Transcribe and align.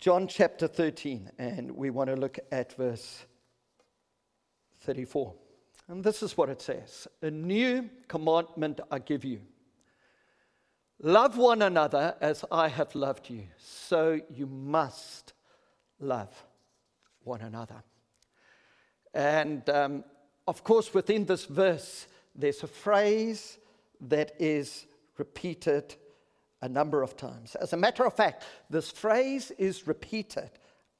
John 0.00 0.28
chapter 0.28 0.66
13, 0.66 1.30
and 1.36 1.70
we 1.72 1.90
want 1.90 2.08
to 2.08 2.16
look 2.16 2.38
at 2.50 2.72
verse 2.72 3.26
34. 4.80 5.34
And 5.88 6.02
this 6.02 6.22
is 6.22 6.38
what 6.38 6.48
it 6.48 6.62
says 6.62 7.06
A 7.20 7.30
new 7.30 7.90
commandment 8.08 8.80
I 8.90 8.98
give 8.98 9.26
you 9.26 9.42
love 11.02 11.36
one 11.36 11.60
another 11.60 12.14
as 12.22 12.46
I 12.50 12.68
have 12.68 12.94
loved 12.94 13.28
you. 13.28 13.42
So 13.58 14.18
you 14.30 14.46
must 14.46 15.34
love 15.98 16.32
one 17.24 17.42
another. 17.42 17.82
And 19.12 19.68
um, 19.68 20.04
of 20.48 20.64
course, 20.64 20.94
within 20.94 21.26
this 21.26 21.44
verse, 21.44 22.06
there's 22.34 22.62
a 22.62 22.68
phrase 22.68 23.58
that 24.00 24.32
is 24.38 24.86
repeated 25.18 25.94
a 26.62 26.68
number 26.68 27.02
of 27.02 27.16
times. 27.16 27.54
As 27.54 27.72
a 27.72 27.76
matter 27.76 28.04
of 28.04 28.14
fact, 28.14 28.44
this 28.68 28.90
phrase 28.90 29.50
is 29.52 29.86
repeated 29.86 30.50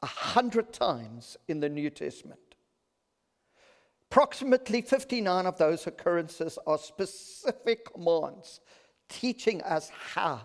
a 0.02 0.06
hundred 0.06 0.73
times 0.73 1.37
in 1.48 1.60
the 1.60 1.68
New 1.68 1.91
Testament. 1.91 2.41
Approximately 4.10 4.82
59 4.82 5.46
of 5.46 5.59
those 5.59 5.87
occurrences 5.87 6.59
are 6.66 6.78
specific 6.78 7.92
commands 7.92 8.60
teaching 9.09 9.62
us 9.62 9.91
how 9.91 10.41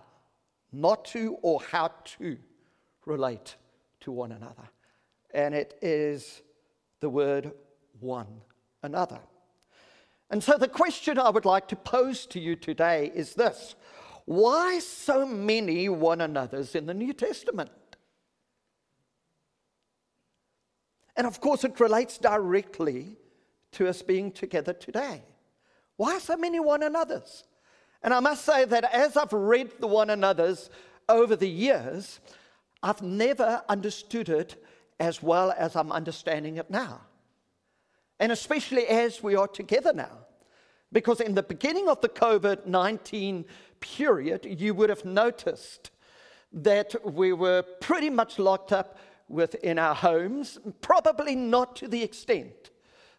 not 0.71 1.05
to 1.05 1.37
or 1.41 1.61
how 1.71 1.91
to 2.17 2.37
relate 3.05 3.55
to 4.01 4.11
one 4.11 4.31
another. 4.31 4.69
And 5.33 5.55
it 5.55 5.77
is 5.81 6.41
the 6.99 7.09
word 7.09 7.53
one 7.99 8.41
another. 8.83 9.19
And 10.29 10.43
so 10.43 10.57
the 10.57 10.67
question 10.67 11.17
I 11.19 11.29
would 11.29 11.45
like 11.45 11.67
to 11.69 11.75
pose 11.75 12.25
to 12.27 12.39
you 12.39 12.55
today 12.55 13.11
is 13.13 13.35
this 13.35 13.75
why 14.25 14.79
so 14.79 15.25
many 15.25 15.87
one 15.87 16.21
another's 16.21 16.75
in 16.75 16.87
the 16.87 16.93
New 16.93 17.13
Testament? 17.13 17.71
And 21.15 21.25
of 21.25 21.39
course, 21.39 21.63
it 21.63 21.79
relates 21.79 22.17
directly 22.17 23.17
to 23.73 23.87
us 23.87 24.01
being 24.01 24.31
together 24.31 24.73
today. 24.73 25.21
Why 25.97 26.19
so 26.19 26.35
many 26.35 26.59
one 26.59 26.83
another's? 26.83 27.45
And 28.01 28.13
I 28.13 28.19
must 28.19 28.43
say 28.43 28.65
that 28.65 28.83
as 28.93 29.15
I've 29.15 29.31
read 29.31 29.71
the 29.79 29.87
one 29.87 30.09
another's 30.09 30.69
over 31.07 31.35
the 31.35 31.49
years, 31.49 32.19
I've 32.83 33.01
never 33.01 33.63
understood 33.69 34.29
it 34.29 34.63
as 34.99 35.21
well 35.21 35.53
as 35.57 35.75
I'm 35.75 35.91
understanding 35.91 36.57
it 36.57 36.69
now. 36.69 37.01
And 38.19 38.31
especially 38.31 38.87
as 38.87 39.21
we 39.21 39.35
are 39.35 39.47
together 39.47 39.93
now. 39.93 40.24
Because 40.95 41.19
in 41.19 41.35
the 41.35 41.43
beginning 41.43 41.89
of 41.89 41.99
the 41.99 42.07
COVID 42.07 42.67
19 42.67 43.43
period, 43.81 44.45
you 44.45 44.73
would 44.73 44.89
have 44.89 45.03
noticed 45.03 45.91
that 46.53 46.95
we 47.03 47.33
were 47.33 47.63
pretty 47.81 48.09
much 48.09 48.39
locked 48.39 48.71
up 48.71 48.97
within 49.27 49.77
our 49.77 49.93
homes, 49.93 50.57
probably 50.79 51.35
not 51.35 51.75
to 51.75 51.89
the 51.89 52.01
extent 52.01 52.69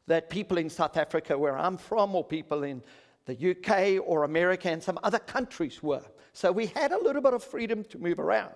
that 0.06 0.30
people 0.30 0.56
in 0.56 0.70
South 0.70 0.96
Africa, 0.96 1.36
where 1.36 1.58
I'm 1.58 1.76
from, 1.76 2.14
or 2.14 2.24
people 2.24 2.62
in 2.62 2.82
the 3.26 3.50
UK 3.50 4.02
or 4.08 4.24
America 4.24 4.70
and 4.70 4.82
some 4.82 4.98
other 5.02 5.18
countries 5.18 5.82
were. 5.82 6.06
So 6.32 6.50
we 6.50 6.68
had 6.68 6.92
a 6.92 6.98
little 6.98 7.20
bit 7.20 7.34
of 7.34 7.44
freedom 7.44 7.84
to 7.90 7.98
move 7.98 8.18
around. 8.18 8.54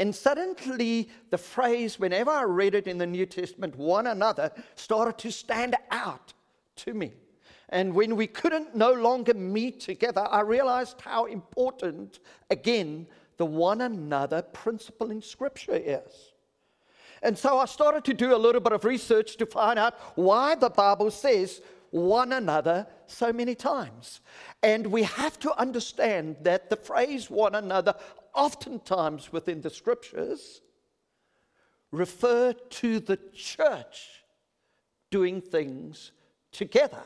And 0.00 0.12
suddenly, 0.12 1.10
the 1.30 1.38
phrase, 1.38 2.00
whenever 2.00 2.32
I 2.32 2.42
read 2.42 2.74
it 2.74 2.88
in 2.88 2.98
the 2.98 3.06
New 3.06 3.26
Testament, 3.26 3.76
one 3.76 4.08
another, 4.08 4.50
started 4.74 5.16
to 5.18 5.30
stand 5.30 5.76
out 5.92 6.32
to 6.78 6.92
me. 6.92 7.12
And 7.68 7.94
when 7.94 8.14
we 8.14 8.26
couldn't 8.26 8.76
no 8.76 8.92
longer 8.92 9.34
meet 9.34 9.80
together, 9.80 10.26
I 10.30 10.40
realized 10.40 11.00
how 11.00 11.24
important, 11.24 12.20
again, 12.50 13.06
the 13.38 13.46
one 13.46 13.80
another 13.80 14.42
principle 14.42 15.10
in 15.10 15.20
Scripture 15.20 15.74
is. 15.74 16.32
And 17.22 17.36
so 17.36 17.58
I 17.58 17.64
started 17.64 18.04
to 18.04 18.14
do 18.14 18.34
a 18.34 18.38
little 18.38 18.60
bit 18.60 18.72
of 18.72 18.84
research 18.84 19.36
to 19.38 19.46
find 19.46 19.78
out 19.78 19.94
why 20.16 20.54
the 20.54 20.70
Bible 20.70 21.10
says 21.10 21.60
one 21.90 22.32
another 22.32 22.86
so 23.06 23.32
many 23.32 23.54
times. 23.54 24.20
And 24.62 24.86
we 24.86 25.02
have 25.02 25.38
to 25.40 25.58
understand 25.58 26.36
that 26.42 26.70
the 26.70 26.76
phrase 26.76 27.28
one 27.28 27.54
another, 27.54 27.94
oftentimes 28.34 29.32
within 29.32 29.60
the 29.60 29.70
Scriptures, 29.70 30.60
refer 31.90 32.52
to 32.52 33.00
the 33.00 33.18
church 33.34 34.22
doing 35.10 35.40
things 35.40 36.12
together 36.52 37.02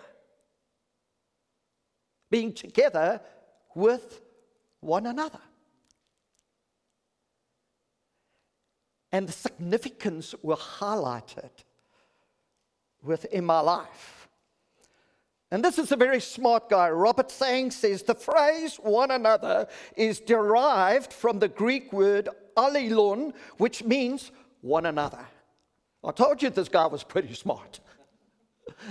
being 2.31 2.53
together 2.53 3.21
with 3.75 4.21
one 4.81 5.07
another. 5.07 5.41
And 9.13 9.29
the 9.29 9.33
significance 9.33 10.35
were 10.43 10.57
highlighted 10.57 11.51
within 13.03 13.45
my 13.45 13.61
life. 13.61 14.29
And 15.51 15.65
this 15.65 15.79
is 15.79 15.91
a 15.91 15.97
very 15.97 16.21
smart 16.21 16.69
guy. 16.69 16.91
Robert 16.91 17.31
Sang 17.31 17.73
says 17.73 18.05
the 18.05 18.15
phrase 18.15 18.77
one 18.77 19.11
another 19.11 19.67
is 19.97 20.21
derived 20.21 21.13
from 21.13 21.41
the 21.41 21.49
Greek 21.49 21.93
word 21.93 22.29
allelon, 22.57 23.33
which 23.57 23.83
means 23.83 24.31
one 24.61 24.87
another. 24.87 25.27
I 26.05 26.13
told 26.13 26.41
you 26.41 26.51
this 26.51 26.69
guy 26.69 26.87
was 26.87 27.03
pretty 27.03 27.35
smart. 27.35 27.81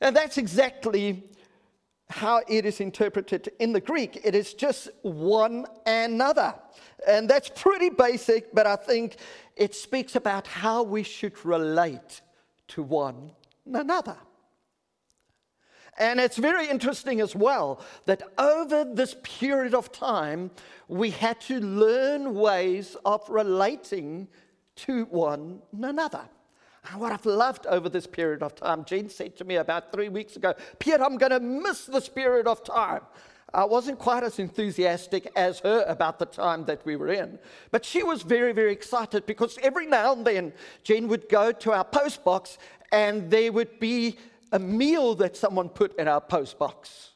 and 0.00 0.14
that's 0.14 0.38
exactly 0.38 1.29
how 2.10 2.42
it 2.48 2.66
is 2.66 2.80
interpreted 2.80 3.50
in 3.60 3.72
the 3.72 3.80
Greek. 3.80 4.20
It 4.24 4.34
is 4.34 4.52
just 4.52 4.88
one 5.02 5.66
another. 5.86 6.54
And 7.06 7.28
that's 7.30 7.48
pretty 7.48 7.88
basic, 7.88 8.52
but 8.52 8.66
I 8.66 8.76
think 8.76 9.16
it 9.56 9.74
speaks 9.74 10.16
about 10.16 10.46
how 10.46 10.82
we 10.82 11.02
should 11.02 11.44
relate 11.44 12.20
to 12.68 12.82
one 12.82 13.30
another. 13.72 14.16
And 15.98 16.18
it's 16.18 16.36
very 16.36 16.68
interesting 16.68 17.20
as 17.20 17.36
well 17.36 17.80
that 18.06 18.22
over 18.38 18.84
this 18.84 19.16
period 19.22 19.74
of 19.74 19.92
time, 19.92 20.50
we 20.88 21.10
had 21.10 21.40
to 21.42 21.60
learn 21.60 22.34
ways 22.34 22.96
of 23.04 23.28
relating 23.28 24.28
to 24.76 25.04
one 25.06 25.60
another. 25.82 26.28
What 26.94 27.12
I've 27.12 27.26
loved 27.26 27.66
over 27.66 27.88
this 27.88 28.06
period 28.06 28.42
of 28.42 28.54
time, 28.54 28.84
Jean 28.84 29.08
said 29.08 29.36
to 29.36 29.44
me 29.44 29.56
about 29.56 29.92
three 29.92 30.08
weeks 30.08 30.36
ago, 30.36 30.54
Pierre, 30.78 31.02
I'm 31.04 31.18
going 31.18 31.30
to 31.30 31.40
miss 31.40 31.86
this 31.86 32.08
period 32.08 32.46
of 32.46 32.64
time. 32.64 33.02
I 33.52 33.64
wasn't 33.64 33.98
quite 33.98 34.22
as 34.22 34.38
enthusiastic 34.38 35.30
as 35.36 35.58
her 35.60 35.84
about 35.88 36.18
the 36.18 36.26
time 36.26 36.64
that 36.66 36.84
we 36.86 36.96
were 36.96 37.08
in. 37.08 37.38
But 37.70 37.84
she 37.84 38.02
was 38.02 38.22
very, 38.22 38.52
very 38.52 38.72
excited 38.72 39.26
because 39.26 39.58
every 39.62 39.86
now 39.86 40.12
and 40.12 40.24
then 40.24 40.52
Jane 40.84 41.08
would 41.08 41.28
go 41.28 41.52
to 41.52 41.72
our 41.72 41.84
post 41.84 42.24
box 42.24 42.58
and 42.92 43.30
there 43.30 43.52
would 43.52 43.78
be 43.80 44.16
a 44.52 44.58
meal 44.58 45.14
that 45.16 45.36
someone 45.36 45.68
put 45.68 45.98
in 45.98 46.08
our 46.08 46.20
post 46.20 46.58
box. 46.58 47.10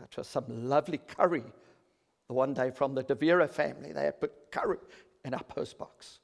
That 0.00 0.16
was 0.16 0.26
some 0.26 0.68
lovely 0.68 0.98
curry. 0.98 1.44
The 2.28 2.34
one 2.34 2.54
day 2.54 2.70
from 2.70 2.94
the 2.94 3.02
De 3.02 3.14
Vera 3.14 3.46
family, 3.48 3.92
they 3.92 4.04
had 4.04 4.20
put 4.20 4.50
curry 4.50 4.78
in 5.24 5.34
our 5.34 5.42
post 5.44 5.78
box. 5.78 6.20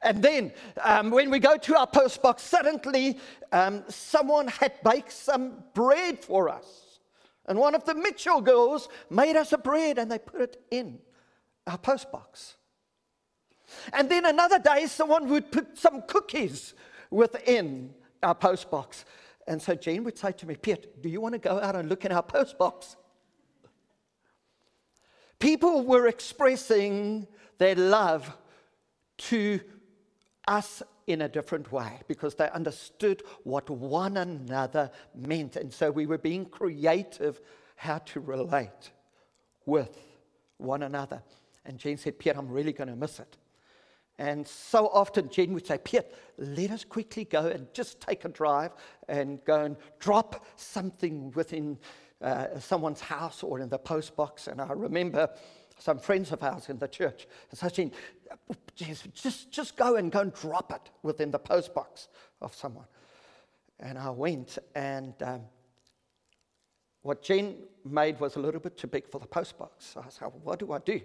And 0.00 0.22
then 0.22 0.52
um, 0.82 1.10
when 1.10 1.30
we 1.30 1.38
go 1.38 1.56
to 1.56 1.76
our 1.76 1.86
post 1.86 2.22
box, 2.22 2.42
suddenly 2.42 3.18
um, 3.50 3.82
someone 3.88 4.46
had 4.46 4.72
baked 4.84 5.12
some 5.12 5.64
bread 5.74 6.24
for 6.24 6.48
us. 6.48 7.00
And 7.46 7.58
one 7.58 7.74
of 7.74 7.84
the 7.84 7.94
Mitchell 7.94 8.40
girls 8.40 8.88
made 9.10 9.34
us 9.34 9.52
a 9.52 9.58
bread 9.58 9.98
and 9.98 10.10
they 10.10 10.18
put 10.18 10.40
it 10.40 10.62
in 10.70 10.98
our 11.66 11.78
post 11.78 12.12
box. 12.12 12.56
And 13.92 14.08
then 14.10 14.24
another 14.24 14.58
day, 14.58 14.86
someone 14.86 15.28
would 15.28 15.50
put 15.50 15.76
some 15.76 16.02
cookies 16.02 16.74
within 17.10 17.94
our 18.22 18.34
post 18.34 18.70
box. 18.70 19.04
And 19.46 19.60
so 19.60 19.74
Jane 19.74 20.04
would 20.04 20.18
say 20.18 20.32
to 20.32 20.46
me, 20.46 20.56
Piet, 20.56 21.02
do 21.02 21.08
you 21.08 21.20
want 21.20 21.34
to 21.34 21.38
go 21.38 21.58
out 21.60 21.74
and 21.74 21.88
look 21.88 22.04
in 22.04 22.12
our 22.12 22.22
post 22.22 22.58
box? 22.58 22.96
People 25.38 25.84
were 25.84 26.06
expressing 26.06 27.26
their 27.58 27.74
love 27.74 28.30
to 29.18 29.60
us 30.48 30.82
in 31.06 31.22
a 31.22 31.28
different 31.28 31.70
way 31.70 32.00
because 32.08 32.34
they 32.34 32.50
understood 32.50 33.22
what 33.44 33.70
one 33.70 34.16
another 34.16 34.90
meant. 35.14 35.56
And 35.56 35.72
so 35.72 35.90
we 35.90 36.06
were 36.06 36.18
being 36.18 36.46
creative 36.46 37.40
how 37.76 37.98
to 37.98 38.20
relate 38.20 38.90
with 39.66 39.96
one 40.56 40.82
another. 40.82 41.22
And 41.64 41.78
Jen 41.78 41.98
said, 41.98 42.18
Pierre, 42.18 42.36
I'm 42.36 42.48
really 42.48 42.72
going 42.72 42.88
to 42.88 42.96
miss 42.96 43.20
it. 43.20 43.36
And 44.18 44.46
so 44.46 44.88
often 44.88 45.28
Jen 45.28 45.52
would 45.52 45.66
say, 45.66 45.78
Pierre, 45.78 46.04
let 46.38 46.72
us 46.72 46.82
quickly 46.82 47.24
go 47.24 47.46
and 47.46 47.72
just 47.72 48.00
take 48.00 48.24
a 48.24 48.28
drive 48.28 48.72
and 49.08 49.44
go 49.44 49.64
and 49.64 49.76
drop 50.00 50.44
something 50.56 51.30
within 51.32 51.78
uh, 52.20 52.58
someone's 52.58 53.00
house 53.00 53.44
or 53.44 53.60
in 53.60 53.68
the 53.68 53.78
post 53.78 54.16
box. 54.16 54.48
And 54.48 54.60
I 54.60 54.72
remember 54.72 55.30
some 55.78 55.98
friends 55.98 56.32
of 56.32 56.42
ours 56.42 56.68
in 56.68 56.78
the 56.78 56.88
church. 56.88 57.28
And 57.50 57.58
so 57.58 57.68
saying, 58.76 58.96
just, 59.14 59.50
just 59.50 59.76
go 59.76 59.96
and 59.96 60.10
go 60.10 60.20
and 60.20 60.32
drop 60.32 60.72
it 60.72 60.90
within 61.02 61.30
the 61.30 61.38
post 61.38 61.74
box 61.74 62.08
of 62.40 62.54
someone. 62.54 62.86
And 63.80 63.98
I 63.98 64.10
went, 64.10 64.58
and 64.74 65.14
um, 65.22 65.42
what 67.02 67.22
Jen 67.22 67.56
made 67.84 68.18
was 68.20 68.36
a 68.36 68.40
little 68.40 68.60
bit 68.60 68.76
too 68.76 68.88
big 68.88 69.08
for 69.08 69.20
the 69.20 69.26
post 69.26 69.58
box. 69.58 69.86
So 69.94 70.04
I 70.04 70.10
said, 70.10 70.28
what 70.42 70.58
do 70.58 70.72
I 70.72 70.78
do? 70.78 71.00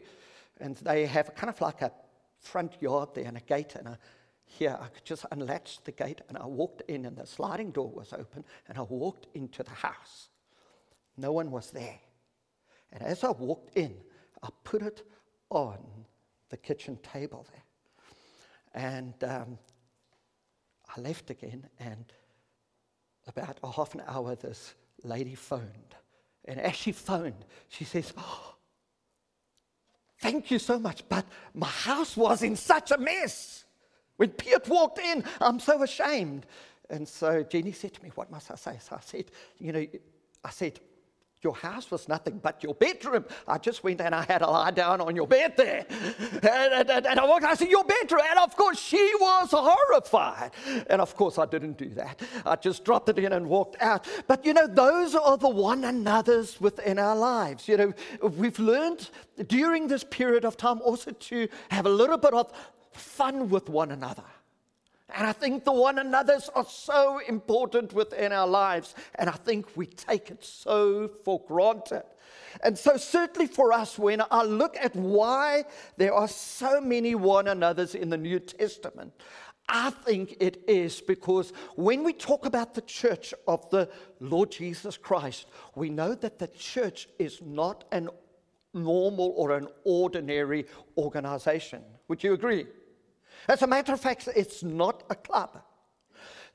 and 0.60 0.75
they 0.78 1.06
have 1.06 1.34
kind 1.36 1.50
of 1.50 1.60
like 1.62 1.81
a 1.81 1.92
front 2.40 2.75
yard 2.81 3.10
there 3.14 3.26
and 3.26 3.38
a 3.38 3.42
gate 3.42 3.76
and 3.76 3.88
a 3.88 4.00
here 4.46 4.78
I 4.80 4.88
could 4.88 5.06
just 5.06 5.26
unlatch 5.31 5.84
the 5.84 5.92
gate 5.92 6.22
and 6.30 6.38
I 6.38 6.46
walked 6.46 6.84
in 6.88 7.06
and 7.06 7.18
the 7.18 7.26
sliding 7.26 7.72
door 7.72 7.90
was 7.90 8.14
open 8.14 8.44
and 8.68 8.78
I 8.78 8.81
walked 8.81 9.28
into 9.34 9.64
the 9.64 9.72
house. 9.72 10.30
No 11.18 11.31
one 11.31 11.50
was 11.50 11.72
there. 11.72 12.00
And 12.92 13.02
as 13.02 13.24
I 13.24 13.31
walked 13.31 13.76
in, 13.76 13.96
I 14.44 14.50
put 14.64 14.84
it 14.84 15.08
on 15.50 15.80
the 16.54 16.58
kitchen 16.58 17.00
table 17.02 17.48
there. 17.52 17.64
And 18.76 19.24
um, 19.24 19.58
I 20.96 21.02
left 21.02 21.32
again, 21.32 21.68
and 21.80 22.06
about 23.26 23.58
a 23.64 23.72
half 23.72 23.96
an 23.96 24.04
hour, 24.08 24.36
this 24.36 24.76
lady 25.04 25.34
phoned. 25.34 25.96
And 26.46 26.60
as 26.60 26.76
she 26.76 26.92
phoned, 26.92 27.44
she 27.70 27.86
says, 27.86 28.14
oh, 28.18 28.50
Thank 30.20 30.52
you 30.52 30.60
so 30.60 30.78
much, 30.78 31.04
but 31.10 31.26
my 31.54 31.68
house 31.68 32.16
was 32.16 32.44
in 32.44 32.56
such 32.56 32.92
a 32.92 32.98
mess. 32.98 33.66
When 34.18 34.30
Piet 34.30 34.70
walked 34.70 35.00
in, 35.00 35.26
I'm 35.42 35.60
so 35.60 35.82
ashamed. 35.82 36.46
And 36.90 37.06
so 37.06 37.44
Jenny 37.44 37.72
said 37.72 37.94
to 37.96 38.04
me, 38.04 38.12
What 38.14 38.32
must 38.32 38.52
I 38.52 38.56
say? 38.56 38.78
So 38.80 38.96
I 38.96 39.02
said, 39.02 39.26
You 39.58 39.72
know, 39.74 39.86
I 40.44 40.50
said, 40.52 40.80
your 41.44 41.56
house 41.56 41.92
was 41.92 42.07
nothing 42.07 42.40
but 42.42 42.63
your 42.63 42.74
bedroom. 42.74 43.25
I 43.48 43.57
just 43.57 43.84
went 43.84 44.01
and 44.01 44.16
I 44.16 44.24
had 44.24 44.40
to 44.40 44.50
lie 44.50 44.72
down 44.72 45.01
on 45.01 45.16
your 45.16 45.28
bed 45.28 45.56
there. 45.57 45.86
And, 46.42 46.90
and, 46.90 47.06
and 47.06 47.19
I 47.19 47.25
walked, 47.25 47.45
I 47.45 47.56
said, 47.56 47.69
Your 47.69 47.84
bedroom. 47.84 48.22
And 48.30 48.40
of 48.40 48.56
course, 48.56 48.80
she 48.80 49.12
was 49.19 49.50
horrified. 49.51 50.51
And 50.90 51.01
of 51.01 51.16
course, 51.16 51.38
I 51.38 51.45
didn't 51.45 51.78
do 51.78 51.90
that. 51.90 52.22
I 52.45 52.56
just 52.56 52.86
dropped 52.86 53.10
it 53.10 53.19
in 53.19 53.34
and 53.34 53.48
walked 53.48 53.81
out. 53.81 54.07
But 54.28 54.45
you 54.45 54.54
know, 54.54 54.68
those 54.68 55.16
are 55.16 55.38
the 55.38 55.50
one 55.50 55.84
another's 55.84 56.60
within 56.60 57.00
our 57.00 57.16
lives. 57.16 57.68
You 57.68 57.78
know, 57.78 57.94
we've 58.22 58.60
learned 58.60 59.10
during 59.48 59.88
this 59.88 60.04
period 60.04 60.45
of 60.45 60.57
time 60.57 60.81
also 60.81 61.12
to 61.12 61.48
have 61.69 61.86
a 61.86 61.90
little 61.90 62.18
bit 62.18 62.34
of 62.34 62.51
fun 62.92 63.50
with 63.50 63.69
one 63.69 63.92
another. 63.92 64.24
And 65.15 65.27
I 65.27 65.31
think 65.31 65.63
the 65.63 65.71
one 65.71 66.00
another's 66.00 66.50
are 66.50 66.65
so 66.65 67.19
important 67.27 67.94
within 67.94 68.31
our 68.31 68.48
lives. 68.48 68.95
And 69.15 69.30
I 69.30 69.33
think 69.33 69.68
we 69.75 69.86
take 69.86 70.31
it 70.31 70.44
so 70.44 71.10
for 71.24 71.42
granted. 71.48 72.04
And 72.63 72.77
so, 72.77 72.98
certainly 72.98 73.48
for 73.48 73.74
us, 73.74 73.98
when 73.98 74.21
I 74.30 74.44
look 74.44 74.75
at 74.80 74.95
why 74.95 75.65
there 75.98 76.13
are 76.13 76.27
so 76.27 76.80
many 76.81 77.15
one 77.15 77.48
another's 77.48 77.95
in 77.95 78.10
the 78.10 78.18
New 78.18 78.39
Testament, 78.39 79.13
I 79.69 79.92
think 79.92 80.38
it 80.39 80.63
is 80.68 81.01
because 81.01 81.54
when 81.75 82.04
we 82.04 82.13
talk 82.13 82.45
about 82.45 82.74
the 82.74 82.81
church 82.81 83.33
of 83.48 83.69
the 83.69 83.89
Lord 84.19 84.51
Jesus 84.51 84.98
Christ, 84.98 85.48
we 85.75 85.89
know 85.89 86.13
that 86.16 86.38
the 86.38 86.48
church 86.48 87.07
is 87.18 87.42
not 87.42 87.86
an 87.92 88.09
normal 88.74 89.33
or 89.36 89.51
an 89.51 89.68
ordinary 89.83 90.66
organization. 90.98 91.83
Would 92.07 92.24
you 92.24 92.33
agree? 92.33 92.66
As 93.48 93.62
a 93.62 93.68
matter 93.68 93.94
of 93.94 94.00
fact, 94.00 94.28
it's 94.36 94.63
not 94.63 95.04
a 95.10 95.16
club. 95.16 95.62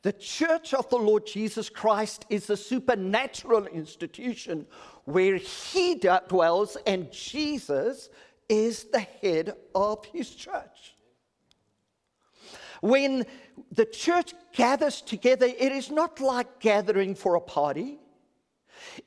The 0.03 0.13
church 0.13 0.75
of 0.75 0.89
the 0.91 0.97
Lord 0.97 1.27
Jesus 1.27 1.69
Christ 1.69 2.25
is 2.31 2.49
a 2.51 2.57
supernatural 2.57 3.67
institution 3.67 4.67
where 5.05 5.37
he 5.37 6.01
dwells 6.29 6.77
and 6.87 7.11
Jesus 7.11 8.09
is 8.49 8.85
the 8.85 9.01
head 9.01 9.55
of 9.75 10.05
his 10.07 10.35
church. 10.35 10.95
When 12.81 13.27
the 13.73 13.85
church 13.85 14.35
gathers 14.55 15.01
together, 15.01 15.47
it 15.47 15.73
is 15.73 15.91
not 15.91 16.21
like 16.21 16.61
gathering 16.61 17.15
for 17.17 17.35
a 17.35 17.41
party. 17.41 17.99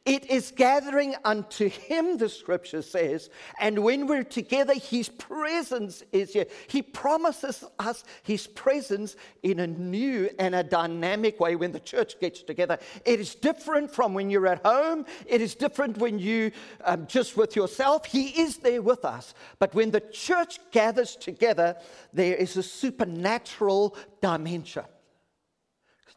It 0.06 0.30
is 0.30 0.52
gathering 0.52 1.16
unto 1.24 1.70
him, 1.70 2.18
the 2.18 2.30
scripture 2.30 2.82
says, 2.82 3.30
and 3.60 3.84
when 3.84 4.08
we're 4.08 4.24
together, 4.24 4.74
his 4.74 5.10
presence 5.10 6.04
is 6.12 6.34
here. 6.34 6.46
He 6.68 6.82
promises 6.82 7.64
us 7.80 8.04
his 8.24 8.48
presence 8.48 9.16
in 9.44 9.60
a 9.60 9.68
new 9.68 10.30
and 10.40 10.56
a 10.56 10.64
dynamic 10.64 11.40
way 11.40 11.56
when 11.56 11.72
the 11.72 11.80
church 11.80 12.20
gets 12.20 12.42
together. 12.42 12.78
It 13.06 13.20
is 13.20 13.36
different 13.36 13.92
from 13.92 14.14
when 14.14 14.30
you're 14.30 14.48
at 14.48 14.66
home, 14.66 15.06
it 15.26 15.42
is 15.42 15.56
different 15.56 15.98
when 15.98 16.20
you 16.20 16.52
um, 16.86 17.08
just 17.08 17.38
with 17.38 17.56
yourself. 17.56 18.06
He 18.06 18.42
is 18.42 18.58
there 18.58 18.82
with 18.82 19.06
us. 19.06 19.34
But 19.60 19.74
when 19.74 19.92
the 19.92 20.02
church 20.02 20.60
gathers 20.72 21.16
together, 21.16 21.76
there 22.14 22.36
is 22.36 22.58
a 22.58 22.64
supernatural 22.64 23.96
dimension. 24.22 24.86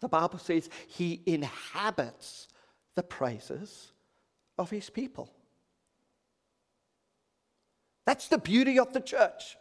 The 0.05 0.09
Bible 0.09 0.39
says 0.39 0.69
he 0.87 1.23
inhabits 1.25 2.49
the 2.95 3.03
praises 3.03 3.93
of 4.59 4.71
his 4.71 4.91
people. 4.91 5.31
That's 8.07 8.29
the 8.29 8.39
beauty 8.39 8.79
of 8.79 8.93
the 8.93 9.01
church. 9.01 9.57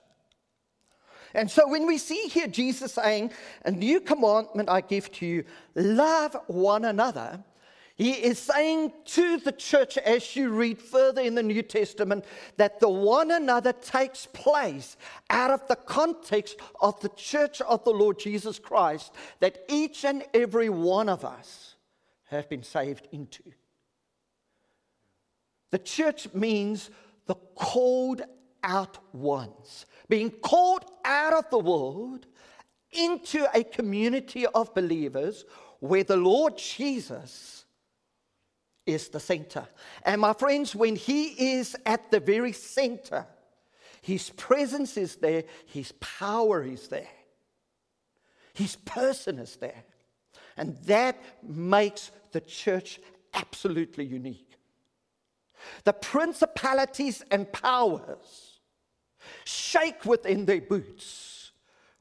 And 1.34 1.50
so 1.50 1.68
when 1.68 1.88
we 1.88 1.98
see 1.98 2.28
here 2.28 2.48
Jesus 2.48 2.94
saying, 2.94 3.32
A 3.66 3.72
new 3.72 4.00
commandment 4.00 4.70
I 4.70 4.82
give 4.82 5.12
to 5.14 5.26
you, 5.26 5.44
love 5.76 6.38
one 6.48 6.86
another, 6.86 7.44
he 7.96 8.12
is 8.12 8.40
saying 8.40 8.92
to 9.06 9.38
the 9.38 9.52
church, 9.52 9.98
as 10.00 10.36
you 10.36 10.50
read 10.50 10.82
further 10.82 11.22
in 11.22 11.36
the 11.36 11.44
New 11.44 11.62
Testament, 11.62 12.26
that 12.58 12.80
the 12.80 12.90
one 12.90 13.30
another 13.30 13.72
takes 13.72 14.26
place 14.34 14.98
out 15.30 15.52
of 15.52 15.68
the 15.68 15.76
context 15.76 16.58
of 16.82 17.00
the 17.02 17.10
church 17.10 17.62
of 17.62 17.84
the 17.84 17.92
Lord 17.92 18.18
Jesus 18.18 18.58
Christ, 18.58 19.14
that 19.42 19.64
each 19.70 20.06
and 20.06 20.24
every 20.34 20.70
one 20.70 21.08
of 21.08 21.24
us 21.24 21.73
have 22.26 22.50
been 22.50 22.64
saved 22.64 23.08
into. 23.12 23.44
The 25.72 25.80
church 25.80 26.28
means 26.34 26.90
the 27.26 27.36
called 27.56 28.22
out 28.64 28.98
ones, 29.14 29.86
being 30.08 30.30
called 30.30 30.86
out 31.04 31.34
of 31.34 31.50
the 31.50 31.60
world 31.60 32.28
into 32.92 33.46
a 33.54 33.64
community 33.64 34.46
of 34.46 34.74
believers 34.74 35.46
where 35.80 36.04
the 36.04 36.18
Lord 36.18 36.58
Jesus 36.58 37.66
is 38.86 39.10
the 39.10 39.20
center. 39.20 39.68
And 40.04 40.22
my 40.22 40.34
friends, 40.34 40.76
when 40.76 40.96
He 40.96 41.56
is 41.56 41.76
at 41.86 42.12
the 42.12 42.20
very 42.20 42.52
center, 42.52 43.26
His 44.02 44.30
presence 44.30 44.98
is 44.98 45.16
there, 45.16 45.44
His 45.66 45.92
power 45.94 46.64
is 46.64 46.88
there, 46.88 47.08
His 48.54 48.76
person 48.76 49.40
is 49.40 49.56
there. 49.56 49.84
And 50.58 50.78
that 50.86 51.22
makes 51.42 52.12
the 52.32 52.42
church 52.42 53.00
absolutely 53.34 54.06
unique. 54.06 54.58
The 55.84 55.94
principalities 55.94 57.24
and 57.32 57.52
powers 57.52 58.60
shake 59.46 60.06
within 60.06 60.46
their 60.46 60.62
boots 60.62 61.52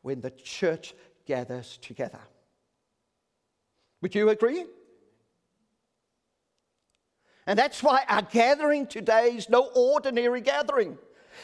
when 0.03 0.21
the 0.21 0.31
church 0.31 0.95
gathers 1.27 1.79
together. 1.81 2.21
Would 4.01 4.15
you 4.15 4.31
agree? 4.31 4.67
And 7.47 7.59
that's 7.59 7.83
why 7.83 8.05
our 8.09 8.23
gathering 8.23 8.87
today 8.87 9.37
is 9.37 9.49
no 9.49 9.71
ordinary 9.75 10.41
gathering. 10.41 10.99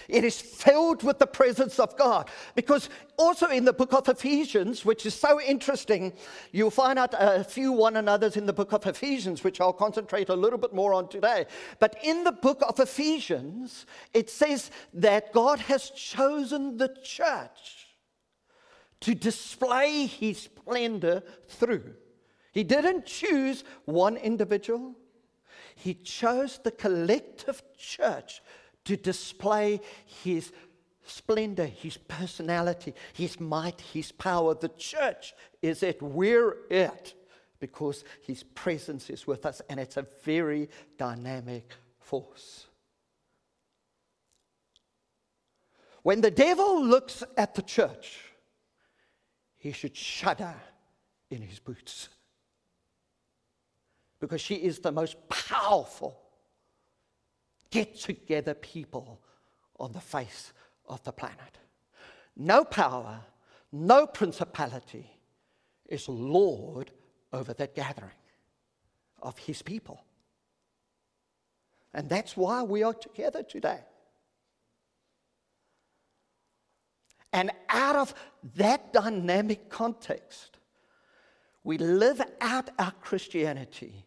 It 0.07 0.25
is 0.25 0.40
filled 0.40 1.02
with 1.02 1.19
the 1.19 1.26
presence 1.26 1.78
of 1.78 1.97
God. 1.97 2.31
Because 2.55 2.88
also 3.17 3.49
in 3.49 3.64
the 3.64 3.73
book 3.73 3.93
of 3.93 4.09
Ephesians, 4.09 4.85
which 4.85 5.05
is 5.07 5.14
so 5.14 5.40
interesting, 5.40 6.12
you'll 6.52 6.71
find 6.71 6.99
out 6.99 7.14
a 7.19 7.43
few 7.45 7.73
one 7.73 7.97
another's 7.97 8.37
in 8.37 8.47
the 8.47 8.52
book 8.52 8.73
of 8.73 8.87
Ephesians, 8.87 9.43
which 9.43 9.61
I'll 9.61 9.73
concentrate 9.73 10.28
a 10.28 10.35
little 10.35 10.59
bit 10.59 10.73
more 10.73 10.95
on 10.95 11.09
today. 11.09 11.47
But 11.78 11.97
in 12.02 12.25
the 12.25 12.33
book 12.33 12.62
of 12.67 12.78
Ephesians, 12.78 13.87
it 14.14 14.31
says 14.31 14.71
that 14.95 15.33
God 15.33 15.59
has 15.61 15.90
chosen 15.90 16.76
the 16.76 16.95
church 17.02 17.88
to 19.00 19.14
display 19.14 20.07
his 20.07 20.38
splendor 20.38 21.23
through. 21.49 21.95
He 22.52 22.64
didn't 22.64 23.07
choose 23.07 23.64
one 23.85 24.17
individual. 24.17 24.95
He 25.76 25.95
chose 25.95 26.59
the 26.59 26.73
collective 26.73 27.62
church 27.76 28.43
to 28.85 28.97
display 28.97 29.81
his 30.23 30.53
splendor, 31.05 31.67
his 31.67 31.97
personality, 31.97 32.95
his 33.13 33.41
might, 33.41 33.81
his 33.81 34.13
power. 34.13 34.55
The 34.55 34.69
church 34.69 35.35
is 35.63 35.83
it. 35.83 36.01
We're 36.03 36.57
it 36.71 37.15
because 37.61 38.05
his 38.23 38.43
presence 38.43 39.11
is 39.11 39.27
with 39.27 39.45
us, 39.45 39.61
and 39.69 39.81
it's 39.81 39.97
a 39.97 40.07
very 40.23 40.69
dynamic 40.97 41.73
force. 41.99 42.67
When 46.03 46.21
the 46.21 46.31
devil 46.31 46.85
looks 46.85 47.23
at 47.37 47.55
the 47.55 47.63
church, 47.63 48.21
he 49.57 49.73
should 49.73 49.97
shudder 49.97 50.55
in 51.31 51.43
his 51.43 51.59
boots 51.59 52.09
because 54.21 54.41
she 54.41 54.55
is 54.55 54.79
the 54.79 54.93
most 54.93 55.17
powerful 55.29 56.21
get 57.71 57.97
together 57.97 58.55
people 58.55 59.21
on 59.79 59.93
the 59.93 60.01
face 60.01 60.53
of 60.87 61.03
the 61.05 61.13
planet. 61.13 61.59
No 62.37 62.65
power, 62.65 63.21
no 63.73 64.07
principality 64.07 65.11
is 65.89 66.09
Lord 66.09 66.91
over 67.33 67.53
that 67.55 67.75
gathering 67.75 68.11
of 69.21 69.37
his 69.39 69.63
people. 69.63 70.05
And 71.93 72.09
that's 72.09 72.37
why 72.37 72.63
we 72.63 72.83
are 72.83 72.95
together 72.95 73.43
today. 73.43 73.81
And 77.33 77.51
out 77.69 77.97
of 77.97 78.15
that 78.57 78.93
dynamic 78.93 79.69
context, 79.69 80.59
we 81.65 81.77
live 81.77 82.23
out 82.41 82.71
our 82.79 82.93
Christianity 82.93 84.07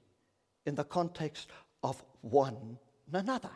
in 0.65 0.75
the 0.75 0.83
context 0.83 1.49
of 1.83 2.03
one 2.21 2.79
another. 3.15 3.51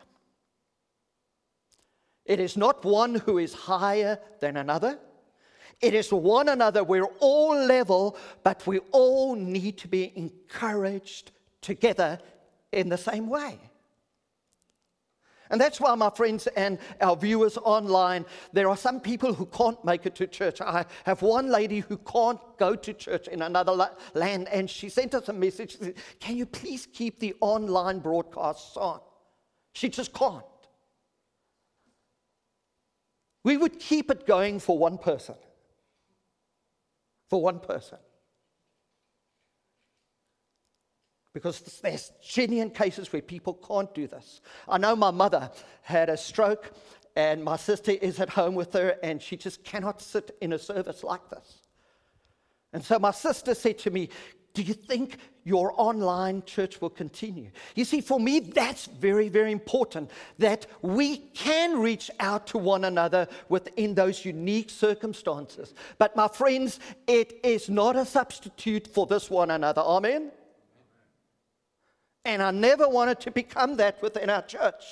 It 2.25 2.39
is 2.39 2.57
not 2.57 2.83
one 2.83 3.15
who 3.15 3.37
is 3.37 3.53
higher 3.53 4.19
than 4.39 4.57
another. 4.57 4.99
It 5.81 5.93
is 5.93 6.11
one 6.11 6.49
another. 6.49 6.83
We're 6.83 7.09
all 7.19 7.55
level, 7.55 8.17
but 8.43 8.65
we 8.65 8.79
all 8.91 9.35
need 9.35 9.77
to 9.79 9.87
be 9.87 10.11
encouraged 10.15 11.31
together 11.61 12.19
in 12.71 12.89
the 12.89 12.97
same 12.97 13.29
way. 13.29 13.59
And 15.51 15.61
that's 15.61 15.79
why, 15.79 15.93
my 15.93 16.09
friends 16.09 16.47
and 16.47 16.79
our 17.01 17.15
viewers 17.15 17.57
online, 17.57 18.25
there 18.51 18.67
are 18.67 18.77
some 18.77 18.99
people 18.99 19.31
who 19.31 19.45
can't 19.45 19.83
make 19.85 20.07
it 20.07 20.15
to 20.15 20.25
church. 20.25 20.59
I 20.59 20.85
have 21.03 21.21
one 21.21 21.49
lady 21.49 21.81
who 21.81 21.97
can't 21.97 22.39
go 22.57 22.75
to 22.75 22.93
church 22.93 23.27
in 23.27 23.43
another 23.43 23.89
land, 24.15 24.47
and 24.47 24.67
she 24.67 24.89
sent 24.89 25.13
us 25.13 25.29
a 25.29 25.33
message. 25.33 25.77
Can 26.19 26.35
you 26.35 26.47
please 26.47 26.87
keep 26.91 27.19
the 27.19 27.35
online 27.41 27.99
broadcasts 27.99 28.75
on? 28.75 29.01
She 29.75 29.89
just 29.89 30.11
can't. 30.13 30.43
We 33.43 33.57
would 33.57 33.79
keep 33.79 34.09
it 34.09 34.25
going 34.25 34.59
for 34.59 34.77
one 34.77 34.97
person. 34.97 35.35
For 37.29 37.41
one 37.41 37.59
person. 37.59 37.99
because 41.35 41.59
there's 41.83 42.13
genuine 42.25 42.69
cases 42.69 43.11
where 43.11 43.21
people 43.21 43.55
can't 43.55 43.93
do 43.93 44.07
this. 44.07 44.39
I 44.69 44.77
know 44.77 44.95
my 44.95 45.11
mother 45.11 45.51
had 45.81 46.07
a 46.07 46.15
stroke, 46.15 46.71
and 47.17 47.43
my 47.43 47.57
sister 47.57 47.91
is 47.91 48.21
at 48.21 48.29
home 48.29 48.55
with 48.55 48.71
her, 48.71 48.95
and 49.03 49.21
she 49.21 49.35
just 49.35 49.65
cannot 49.65 50.01
sit 50.01 50.35
in 50.39 50.53
a 50.53 50.57
service 50.57 51.03
like 51.03 51.29
this. 51.29 51.59
And 52.71 52.81
so 52.81 52.97
my 52.99 53.11
sister 53.11 53.53
said 53.53 53.77
to 53.79 53.91
me, 53.91 54.07
Do 54.55 54.63
you 54.63 54.73
think 54.73 55.17
your 55.43 55.73
online 55.75 56.41
church 56.45 56.79
will 56.81 56.89
continue? 56.89 57.51
You 57.75 57.83
see, 57.83 57.99
for 57.99 58.19
me, 58.19 58.39
that's 58.39 58.85
very, 58.85 59.27
very 59.27 59.51
important 59.51 60.09
that 60.39 60.65
we 60.81 61.17
can 61.17 61.77
reach 61.79 62.09
out 62.21 62.47
to 62.47 62.57
one 62.57 62.85
another 62.85 63.27
within 63.49 63.93
those 63.93 64.23
unique 64.23 64.69
circumstances. 64.69 65.73
But 65.97 66.15
my 66.15 66.29
friends, 66.29 66.79
it 67.05 67.37
is 67.43 67.69
not 67.69 67.97
a 67.97 68.05
substitute 68.05 68.87
for 68.87 69.05
this 69.05 69.29
one 69.29 69.51
another. 69.51 69.81
Amen? 69.81 70.31
And 72.23 72.41
I 72.41 72.51
never 72.51 72.87
wanted 72.87 73.19
to 73.19 73.31
become 73.31 73.75
that 73.75 74.01
within 74.01 74.29
our 74.29 74.41
church 74.41 74.83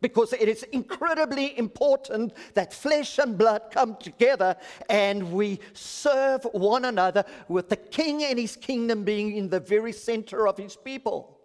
because 0.00 0.32
it 0.32 0.48
is 0.48 0.62
incredibly 0.64 1.58
important 1.58 2.32
that 2.54 2.72
flesh 2.72 3.18
and 3.18 3.36
blood 3.36 3.62
come 3.70 3.96
together 3.96 4.56
and 4.88 5.32
we 5.32 5.60
serve 5.72 6.44
one 6.52 6.84
another 6.86 7.24
with 7.48 7.68
the 7.68 7.76
king 7.76 8.24
and 8.24 8.38
his 8.38 8.56
kingdom 8.56 9.04
being 9.04 9.36
in 9.36 9.48
the 9.48 9.60
very 9.60 9.92
center 9.92 10.46
of 10.48 10.56
his 10.56 10.76
people. 10.76 11.38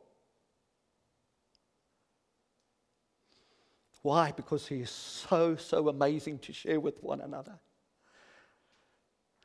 Why? 4.02 4.32
Because 4.32 4.68
he 4.68 4.82
is 4.82 4.92
so, 4.92 5.56
so 5.56 5.90
amazing 5.90 6.40
to 6.40 6.54
share 6.54 6.80
with 6.80 7.02
one 7.02 7.22
another. 7.22 7.60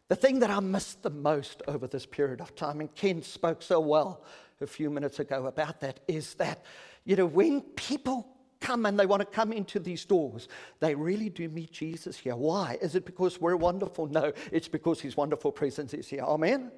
The 0.09 0.17
thing 0.17 0.41
that 0.41 0.51
I 0.51 0.61
missed 0.61 1.03
the 1.03 1.11
most 1.11 1.63
over 1.67 1.87
this 1.87 2.05
period 2.05 2.41
of 2.41 2.55
time, 2.57 2.81
and 2.81 2.95
Ken 2.95 3.23
spoke 3.23 3.63
so 3.63 3.81
well 3.81 4.23
a 4.61 4.67
few 4.67 4.91
minutes 4.91 5.19
ago 5.19 5.47
about 5.47 5.81
that 5.81 6.01
is 6.09 6.35
that, 6.35 6.65
you 7.05 7.17
know, 7.17 7.27
when 7.27 7.63
people 7.63 8.29
come 8.61 8.87
and 8.87 8.99
they 8.99 9.07
want 9.07 9.21
to 9.21 9.27
come 9.27 9.53
into 9.53 9.79
these 9.79 10.05
doors, 10.05 10.49
they 10.81 10.95
really 10.95 11.29
do 11.29 11.49
meet 11.49 11.73
Jesus 11.73 12.17
here. 12.17 12.37
Why? 12.37 12.79
Is 12.81 12.95
it 12.95 13.05
because 13.05 13.41
we're 13.41 13.57
wonderful? 13.57 14.07
No, 14.07 14.33
it's 14.53 14.69
because 14.69 15.01
his 15.01 15.17
wonderful 15.17 15.53
presence 15.53 15.95
is 15.95 16.09
here. 16.09 16.23
Amen? 16.23 16.71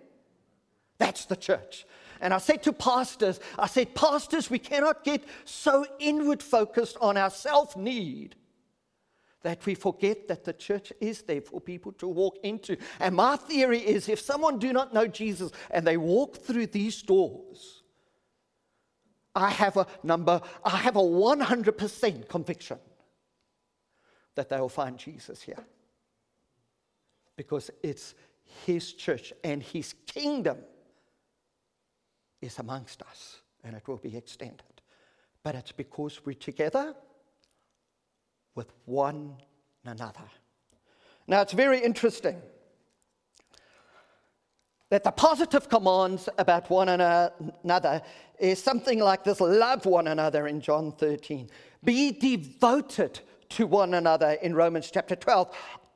That's 0.99 1.25
the 1.25 1.37
church. 1.37 1.85
And 2.21 2.33
I 2.33 2.39
said 2.39 2.62
to 2.65 2.73
pastors, 2.73 3.41
I 3.59 3.67
said, 3.67 3.95
Pastors, 3.95 4.49
we 4.49 4.61
cannot 4.61 5.03
get 5.03 5.25
so 5.45 5.85
inward 5.99 6.43
focused 6.43 6.97
on 7.01 7.17
our 7.17 7.31
self 7.31 7.77
need 7.77 8.37
that 9.43 9.67
we 9.67 9.75
forget 9.75 10.29
that 10.29 10.45
the 10.45 10.53
church 10.53 10.93
is 11.01 11.23
there 11.23 11.41
for 11.41 11.61
people 11.61 11.91
to 11.93 12.07
walk 12.07 12.39
into. 12.45 12.77
And 13.01 13.17
my 13.17 13.37
theory 13.37 13.81
is 13.81 14.09
if 14.09 14.21
someone 14.21 14.61
do 14.61 14.73
not 14.73 14.95
know 14.95 15.09
Jesus 15.09 15.51
and 15.71 15.85
they 15.85 15.97
walk 15.97 16.37
through 16.37 16.69
these 16.69 17.03
doors, 17.03 17.82
I 19.35 19.51
have 19.51 19.77
a 19.77 19.87
number, 20.03 20.41
I 20.65 20.77
have 20.77 20.97
a 20.97 21.01
100% 21.01 22.29
conviction 22.29 22.79
that 24.35 24.49
they 24.49 24.59
will 24.59 24.69
find 24.69 24.99
Jesus 24.99 25.43
here. 25.43 25.65
Because 27.37 27.71
it's 27.83 28.15
his 28.67 28.93
church 28.93 29.33
and 29.43 29.62
his 29.62 29.95
kingdom 30.07 30.59
is 32.41 32.59
amongst 32.59 33.03
us 33.03 33.41
and 33.65 33.75
it 33.77 33.87
will 33.89 33.97
be 33.97 34.17
extended. 34.17 34.83
But 35.43 35.55
it's 35.55 35.73
because 35.73 36.25
we're 36.25 36.35
together 36.35 36.95
with 38.55 38.73
one 38.85 39.37
another. 39.85 40.29
Now, 41.27 41.41
it's 41.41 41.53
very 41.53 41.81
interesting 41.81 42.41
that 44.93 45.05
the 45.05 45.11
positive 45.11 45.71
commands 45.71 46.29
about 46.37 46.69
one 46.69 46.91
another 46.91 48.03
is 48.39 48.63
something 48.63 48.99
like 48.99 49.25
this 49.25 49.41
love 49.41 49.87
one 49.87 50.07
another 50.07 50.47
in 50.47 50.61
John 50.61 50.93
13, 50.93 51.49
be 51.83 52.13
devoted 52.13 53.19
to 53.49 53.67
one 53.67 53.95
another 53.95 54.33
in 54.43 54.55
Romans 54.55 54.91
chapter 54.91 55.17
12, 55.17 55.51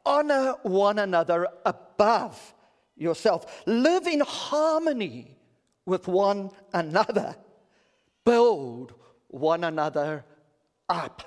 honor 0.06 0.54
one 0.62 0.98
another 0.98 1.46
above 1.66 2.54
yourself, 2.96 3.64
live 3.66 4.06
in 4.06 4.20
harmony 4.20 5.36
with 5.84 6.08
one 6.08 6.48
another, 6.72 7.36
build 8.24 8.94
one 9.28 9.64
another 9.64 10.24
up. 10.88 11.20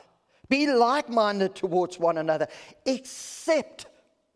Be 0.47 0.65
like 0.73 1.07
minded 1.07 1.53
towards 1.53 1.99
one 1.99 2.17
another, 2.17 2.47
accept 2.87 3.85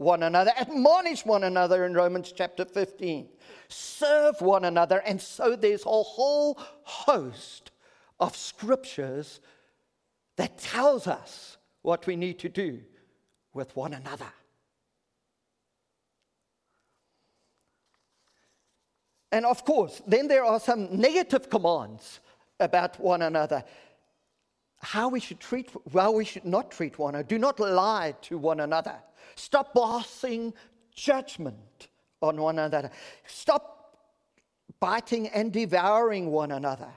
one 0.04 0.24
another, 0.24 0.52
admonish 0.58 1.26
one 1.26 1.44
another 1.44 1.86
in 1.86 1.94
Romans 1.94 2.32
chapter 2.36 2.66
15, 2.66 3.28
serve 3.68 4.42
one 4.42 4.66
another. 4.66 5.00
And 5.00 5.22
so 5.22 5.56
there's 5.56 5.86
a 5.86 5.90
whole 5.90 6.60
host 6.84 7.72
of 8.20 8.36
scriptures 8.36 9.40
that 10.36 10.58
tells 10.58 11.08
us 11.08 11.58
what 11.82 12.06
we 12.06 12.16
need 12.16 12.40
to 12.40 12.50
do 12.50 12.82
with 13.54 13.76
one 13.76 13.94
another. 13.94 14.32
And 19.32 19.46
of 19.48 19.66
course, 19.66 20.02
then 20.06 20.28
there 20.28 20.46
are 20.46 20.60
some 20.60 20.96
negative 20.96 21.50
commands 21.50 22.20
about 22.60 23.00
one 23.00 23.24
another 23.24 23.64
how 24.84 25.08
we 25.08 25.20
should 25.20 25.40
treat, 25.40 25.72
well, 25.94 26.14
we 26.14 26.26
should 26.26 26.46
not 26.46 26.70
treat 26.70 27.00
one 27.00 27.16
another. 27.16 27.28
Do 27.28 27.40
not 27.40 27.60
lie 27.60 28.14
to 28.24 28.38
one 28.38 28.60
another. 28.60 28.96
Stop 29.36 29.74
passing 29.74 30.54
judgment 30.94 31.88
on 32.22 32.40
one 32.40 32.60
another. 32.60 32.92
Stop 33.26 33.98
biting 34.82 35.30
and 35.30 35.54
devouring 35.54 36.30
one 36.32 36.52
another. 36.52 36.90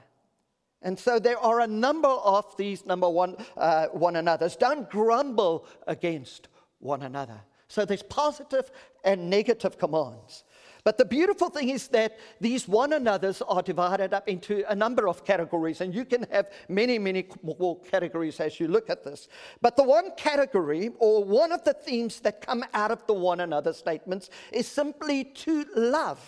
And 0.81 0.99
so 0.99 1.17
there 1.17 1.39
are 1.39 1.61
a 1.61 1.67
number 1.67 2.09
of 2.09 2.55
these 2.57 2.85
number 2.85 3.09
one, 3.09 3.37
uh, 3.55 3.87
one 3.87 4.17
another's. 4.17 4.57
Don't 4.57 4.89
grumble 4.89 5.65
against 5.87 6.49
one 6.79 7.03
another. 7.03 7.39
So 7.69 7.85
there's 7.85 8.03
positive 8.03 8.69
and 9.05 9.29
negative 9.29 9.77
commands. 9.77 10.43
But 10.87 10.97
the 10.97 11.03
beautiful 11.03 11.49
thing 11.49 11.67
is 11.67 11.89
that 11.89 12.17
these 12.39 12.65
one 12.65 12.93
another's 12.93 13.41
are 13.41 13.61
divided 13.61 14.13
up 14.13 14.29
into 14.29 14.63
a 14.71 14.73
number 14.73 15.09
of 15.09 15.25
categories, 15.25 15.81
and 15.81 15.93
you 15.93 16.05
can 16.05 16.25
have 16.31 16.49
many, 16.69 16.97
many 16.97 17.27
more 17.43 17.77
categories 17.81 18.39
as 18.39 18.57
you 18.57 18.69
look 18.69 18.89
at 18.89 19.03
this. 19.03 19.27
But 19.59 19.75
the 19.75 19.83
one 19.83 20.11
category, 20.15 20.91
or 20.99 21.25
one 21.25 21.51
of 21.51 21.65
the 21.65 21.73
themes 21.73 22.21
that 22.21 22.39
come 22.39 22.63
out 22.73 22.91
of 22.91 23.05
the 23.05 23.13
one 23.13 23.41
another 23.41 23.73
statements, 23.73 24.29
is 24.53 24.65
simply 24.65 25.25
to 25.25 25.65
love 25.75 26.21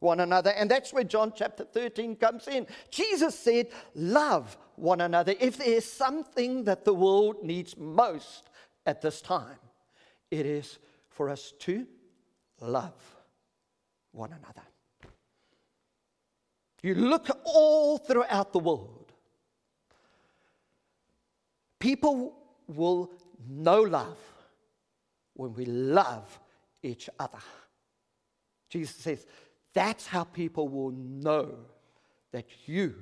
one 0.00 0.18
another. 0.18 0.50
And 0.50 0.68
that's 0.68 0.92
where 0.92 1.04
John 1.04 1.32
chapter 1.32 1.62
13 1.62 2.16
comes 2.16 2.48
in. 2.48 2.66
Jesus 2.90 3.38
said, 3.38 3.68
Love 3.94 4.58
one 4.74 5.00
another. 5.00 5.36
If 5.38 5.58
there 5.58 5.68
is 5.68 5.88
something 5.88 6.64
that 6.64 6.84
the 6.84 6.92
world 6.92 7.44
needs 7.44 7.76
most 7.76 8.50
at 8.84 9.00
this 9.00 9.20
time, 9.20 9.60
it 10.32 10.44
is 10.44 10.80
for 11.08 11.30
us 11.30 11.52
to 11.60 11.86
love 12.60 13.15
one 14.16 14.32
another. 14.32 14.62
You 16.82 16.94
look 16.94 17.28
all 17.44 17.98
throughout 17.98 18.52
the 18.52 18.58
world, 18.58 19.12
people 21.78 22.34
will 22.66 23.10
know 23.48 23.82
love 23.82 24.18
when 25.34 25.52
we 25.54 25.64
love 25.64 26.40
each 26.82 27.10
other. 27.18 27.38
Jesus 28.68 28.96
says, 28.96 29.26
that's 29.74 30.06
how 30.06 30.24
people 30.24 30.68
will 30.68 30.92
know 30.92 31.54
that 32.32 32.46
you 32.66 32.94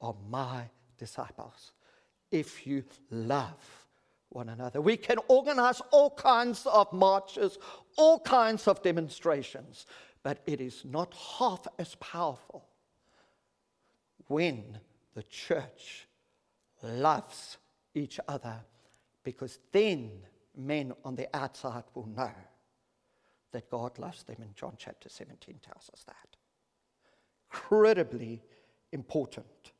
are 0.00 0.14
my 0.28 0.64
disciples 0.96 1.72
if 2.30 2.66
you 2.66 2.84
love 3.10 3.86
one 4.30 4.48
another. 4.48 4.80
We 4.80 4.96
can 4.96 5.18
organize 5.28 5.80
all 5.90 6.10
kinds 6.10 6.66
of 6.66 6.92
marches, 6.92 7.58
all 7.96 8.20
kinds 8.20 8.68
of 8.68 8.82
demonstrations, 8.82 9.86
but 10.22 10.42
it 10.46 10.60
is 10.60 10.84
not 10.84 11.14
half 11.38 11.66
as 11.78 11.94
powerful 11.96 12.66
when 14.26 14.78
the 15.14 15.22
church 15.24 16.06
loves 16.82 17.58
each 17.94 18.20
other, 18.28 18.56
because 19.24 19.58
then 19.72 20.10
men 20.56 20.92
on 21.04 21.14
the 21.14 21.28
outside 21.36 21.84
will 21.94 22.06
know 22.06 22.30
that 23.52 23.70
God 23.70 23.98
loves 23.98 24.22
them, 24.24 24.36
and 24.40 24.54
John 24.54 24.74
chapter 24.76 25.08
17 25.08 25.60
tells 25.62 25.90
us 25.92 26.04
that. 26.06 26.36
Incredibly 27.50 28.42
important 28.92 29.72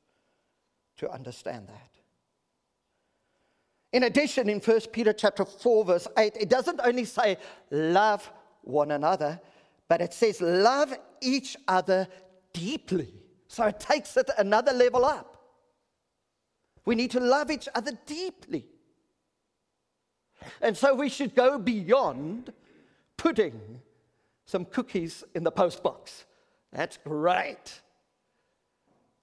to 0.96 1.10
understand 1.10 1.68
that. 1.68 1.90
In 3.92 4.04
addition, 4.04 4.48
in 4.48 4.60
1 4.60 4.80
Peter 4.92 5.12
chapter 5.12 5.44
4, 5.44 5.84
verse 5.84 6.08
8, 6.16 6.36
it 6.38 6.48
doesn't 6.48 6.80
only 6.82 7.04
say 7.04 7.36
love 7.70 8.30
one 8.62 8.90
another, 8.90 9.40
but 9.88 10.00
it 10.00 10.12
says 10.12 10.40
love 10.40 10.94
each 11.20 11.56
other 11.66 12.06
deeply. 12.52 13.12
So 13.48 13.64
it 13.64 13.80
takes 13.80 14.16
it 14.16 14.30
another 14.36 14.72
level 14.72 15.04
up. 15.04 15.36
We 16.84 16.94
need 16.94 17.10
to 17.12 17.20
love 17.20 17.50
each 17.50 17.68
other 17.74 17.92
deeply. 18.06 18.66
And 20.60 20.76
so 20.76 20.94
we 20.94 21.08
should 21.08 21.34
go 21.34 21.58
beyond 21.58 22.52
putting 23.16 23.80
some 24.46 24.64
cookies 24.64 25.24
in 25.34 25.44
the 25.44 25.52
postbox. 25.52 26.24
That's 26.72 26.98
great. 26.98 27.80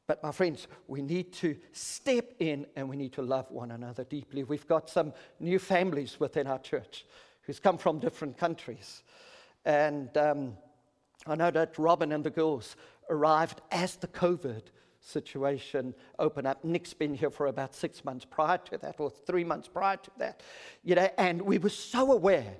But, 0.07 0.21
my 0.21 0.31
friends, 0.31 0.67
we 0.87 1.01
need 1.01 1.33
to 1.33 1.55
step 1.71 2.33
in 2.39 2.67
and 2.75 2.87
we 2.87 2.95
need 2.95 3.13
to 3.13 3.23
love 3.23 3.49
one 3.49 3.71
another 3.71 4.03
deeply. 4.03 4.43
We've 4.43 4.67
got 4.67 4.89
some 4.89 5.13
new 5.39 5.57
families 5.57 6.19
within 6.19 6.45
our 6.45 6.59
church 6.59 7.05
who's 7.41 7.59
come 7.59 7.77
from 7.77 7.99
different 7.99 8.37
countries. 8.37 9.01
And 9.65 10.15
um, 10.17 10.57
I 11.27 11.35
know 11.35 11.51
that 11.51 11.77
Robin 11.77 12.11
and 12.11 12.23
the 12.23 12.29
girls 12.29 12.75
arrived 13.09 13.61
as 13.71 13.95
the 13.95 14.07
COVID 14.07 14.61
situation 14.99 15.93
opened 16.19 16.47
up. 16.47 16.63
Nick's 16.63 16.93
been 16.93 17.13
here 17.13 17.29
for 17.29 17.47
about 17.47 17.75
six 17.75 18.03
months 18.03 18.25
prior 18.25 18.57
to 18.57 18.77
that, 18.79 18.95
or 18.99 19.09
three 19.09 19.43
months 19.43 19.67
prior 19.67 19.97
to 19.97 20.11
that. 20.17 20.41
You 20.83 20.95
know, 20.95 21.09
and 21.17 21.41
we 21.41 21.57
were 21.57 21.69
so 21.69 22.11
aware 22.11 22.55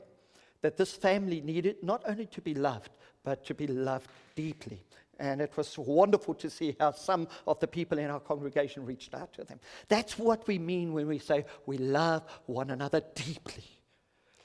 that 0.62 0.78
this 0.78 0.94
family 0.94 1.42
needed 1.42 1.78
not 1.84 2.04
only 2.08 2.26
to 2.28 2.42
be 2.42 2.54
loved, 2.54 2.92
but 3.24 3.46
to 3.46 3.54
be 3.54 3.68
loved 3.68 4.10
deeply. 4.36 4.84
And 5.20 5.42
it 5.42 5.56
was 5.56 5.78
wonderful 5.78 6.34
to 6.36 6.50
see 6.50 6.76
how 6.80 6.92
some 6.92 7.28
of 7.48 7.60
the 7.60 7.68
people 7.68 7.98
in 8.00 8.10
our 8.10 8.20
congregation 8.20 8.86
reached 8.86 9.14
out 9.14 9.34
to 9.34 9.44
them. 9.44 9.60
That's 9.88 10.18
what 10.18 10.46
we 10.48 10.60
mean 10.60 10.94
when 10.94 11.08
we 11.08 11.20
say 11.20 11.46
we 11.66 11.78
love 11.78 12.24
one 12.48 12.70
another 12.70 13.02
deeply. 13.16 13.64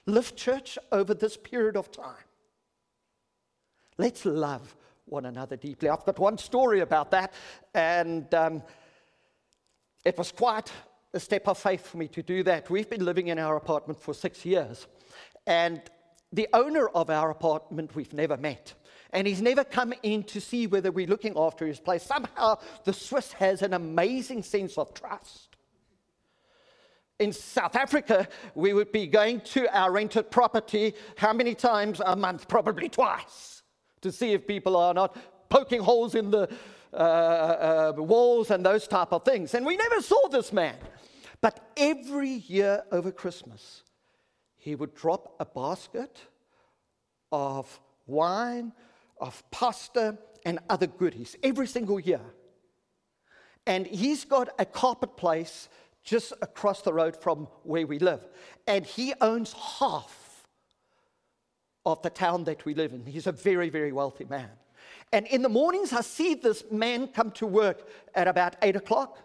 Live 0.07 0.37
church 0.37 0.79
over 0.93 1.12
this 1.12 1.37
period 1.37 1.76
of 1.76 1.90
time. 1.90 2.25
Let's 4.00 4.25
love 4.25 4.75
one 5.04 5.26
another 5.26 5.57
deeply. 5.57 5.90
I've 5.90 6.07
got 6.07 6.19
one 6.19 6.38
story 6.38 6.80
about 6.80 7.11
that, 7.11 7.35
and 7.75 8.33
um, 8.35 8.62
it 10.07 10.16
was 10.16 10.33
quite 10.33 10.73
a 11.12 11.21
step 11.21 11.47
of 11.47 11.59
faith 11.59 11.87
for 11.87 11.99
me 11.99 12.09
to 12.09 12.23
do 12.23 12.42
that. 12.45 12.71
We've 12.71 12.88
been 12.88 13.04
living 13.04 13.28
in 13.28 13.38
our 13.38 13.57
apartment 13.57 14.00
for 14.00 14.14
six 14.14 14.47
years, 14.47 14.87
and 15.47 15.83
the 16.33 16.49
owner 16.54 16.88
of 16.88 17.11
our 17.11 17.30
apartment 17.30 17.95
we've 17.95 18.14
never 18.14 18.38
met 18.38 18.73
and 19.12 19.26
he's 19.26 19.42
never 19.42 19.64
come 19.64 19.92
in 20.02 20.23
to 20.23 20.40
see 20.40 20.66
whether 20.66 20.90
we're 20.90 21.07
looking 21.07 21.37
after 21.37 21.66
his 21.66 21.80
place. 21.80 22.02
Somehow, 22.02 22.59
the 22.85 22.95
Swiss 22.95 23.33
has 23.33 23.61
an 23.61 23.75
amazing 23.75 24.42
sense 24.45 24.78
of 24.78 24.95
trust. 24.95 25.57
In 27.19 27.33
South 27.35 27.76
Africa, 27.76 28.28
we 28.54 28.73
would 28.73 28.92
be 28.92 29.07
going 29.07 29.42
to 29.42 29.69
our 29.76 29.92
rented 29.92 30.30
property 30.30 30.95
how 31.16 31.35
many 31.35 31.54
times 31.54 32.00
a 32.07 32.16
month? 32.16 32.49
Probably 32.49 32.88
twice, 32.88 33.59
to 34.02 34.13
see 34.13 34.32
if 34.32 34.47
people 34.47 34.76
are 34.76 34.95
not 34.95 35.17
poking 35.49 35.80
holes 35.80 36.15
in 36.15 36.30
the 36.30 36.49
uh, 36.93 36.97
uh, 36.97 37.93
walls 37.97 38.50
and 38.50 38.65
those 38.65 38.89
type 38.89 39.13
of 39.13 39.25
things. 39.25 39.54
And 39.54 39.65
we 39.65 39.76
never 39.76 40.00
saw 40.00 40.28
this 40.28 40.52
man. 40.52 40.76
But 41.41 41.73
every 41.76 42.30
year 42.30 42.84
over 42.93 43.10
Christmas, 43.10 43.82
he 44.56 44.75
would 44.75 44.95
drop 44.95 45.36
a 45.41 45.45
basket 45.45 46.19
of 47.32 47.80
wine 48.06 48.73
of 49.21 49.43
pasta 49.50 50.19
and 50.45 50.58
other 50.69 50.86
goodies 50.86 51.36
every 51.43 51.67
single 51.67 52.00
year. 52.00 52.21
And 53.67 53.86
he's 53.86 54.25
got 54.25 54.49
a 54.58 54.65
carpet 54.65 55.17
place 55.17 55.69
just 56.02 56.32
across 56.41 56.82
the 56.82 56.93
road 56.93 57.15
from 57.15 57.47
where 57.63 57.86
we 57.86 57.99
live. 57.99 58.26
And 58.67 58.84
he 58.84 59.13
owns 59.21 59.52
half 59.52 60.29
of 61.91 62.03
the 62.03 62.11
town 62.11 62.45
that 62.45 62.65
we 62.65 62.75
live 62.75 62.93
in. 62.93 63.05
He's 63.07 63.26
a 63.26 63.33
very, 63.33 63.69
very 63.69 63.93
wealthy 63.93 64.25
man. 64.25 64.50
And 65.13 65.26
in 65.26 65.43
the 65.43 65.49
mornings, 65.49 65.93
I 65.93 66.03
see 66.03 66.35
this 66.35 66.65
man 66.71 67.09
come 67.09 67.31
to 67.33 67.47
work 67.47 67.89
at 68.15 68.29
about 68.29 68.57
eight 68.63 68.76
o'clock. 68.76 69.19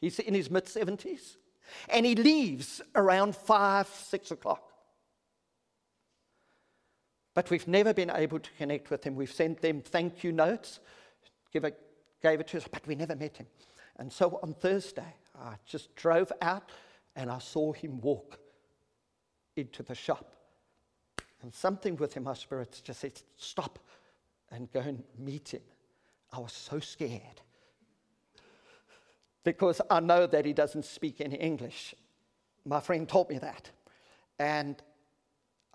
He's 0.00 0.18
in 0.18 0.34
his 0.34 0.50
mid 0.50 0.64
70s. 0.66 1.36
And 1.88 2.04
he 2.04 2.14
leaves 2.14 2.80
around 2.94 3.36
five, 3.36 3.86
six 3.88 4.30
o'clock. 4.30 4.72
But 7.34 7.48
we've 7.50 7.68
never 7.68 7.94
been 7.94 8.10
able 8.10 8.40
to 8.40 8.50
connect 8.58 8.90
with 8.90 9.04
him. 9.04 9.14
We've 9.14 9.32
sent 9.32 9.60
them 9.60 9.80
thank 9.80 10.24
you 10.24 10.32
notes, 10.32 10.80
give 11.52 11.64
it, 11.64 11.78
gave 12.22 12.40
it 12.40 12.48
to 12.48 12.56
us, 12.56 12.66
but 12.70 12.86
we 12.86 12.96
never 12.96 13.14
met 13.14 13.36
him. 13.36 13.46
And 13.96 14.12
so 14.12 14.40
on 14.42 14.54
Thursday, 14.54 15.14
I 15.40 15.54
just 15.64 15.94
drove 15.94 16.32
out 16.42 16.70
and 17.14 17.30
I 17.30 17.38
saw 17.38 17.72
him 17.72 18.00
walk 18.00 18.40
into 19.56 19.82
the 19.82 19.94
shop. 19.94 20.34
And 21.42 21.54
something 21.54 21.96
within 21.96 22.24
my 22.24 22.34
spirit 22.34 22.80
just 22.84 23.00
said, 23.00 23.20
Stop 23.36 23.78
and 24.50 24.70
go 24.72 24.80
and 24.80 25.02
meet 25.18 25.54
him. 25.54 25.62
I 26.32 26.38
was 26.38 26.52
so 26.52 26.80
scared 26.80 27.40
because 29.44 29.80
I 29.90 30.00
know 30.00 30.26
that 30.26 30.44
he 30.44 30.52
doesn't 30.52 30.84
speak 30.84 31.20
any 31.20 31.36
English. 31.36 31.94
My 32.64 32.80
friend 32.80 33.08
taught 33.08 33.30
me 33.30 33.38
that. 33.38 33.70
And 34.38 34.80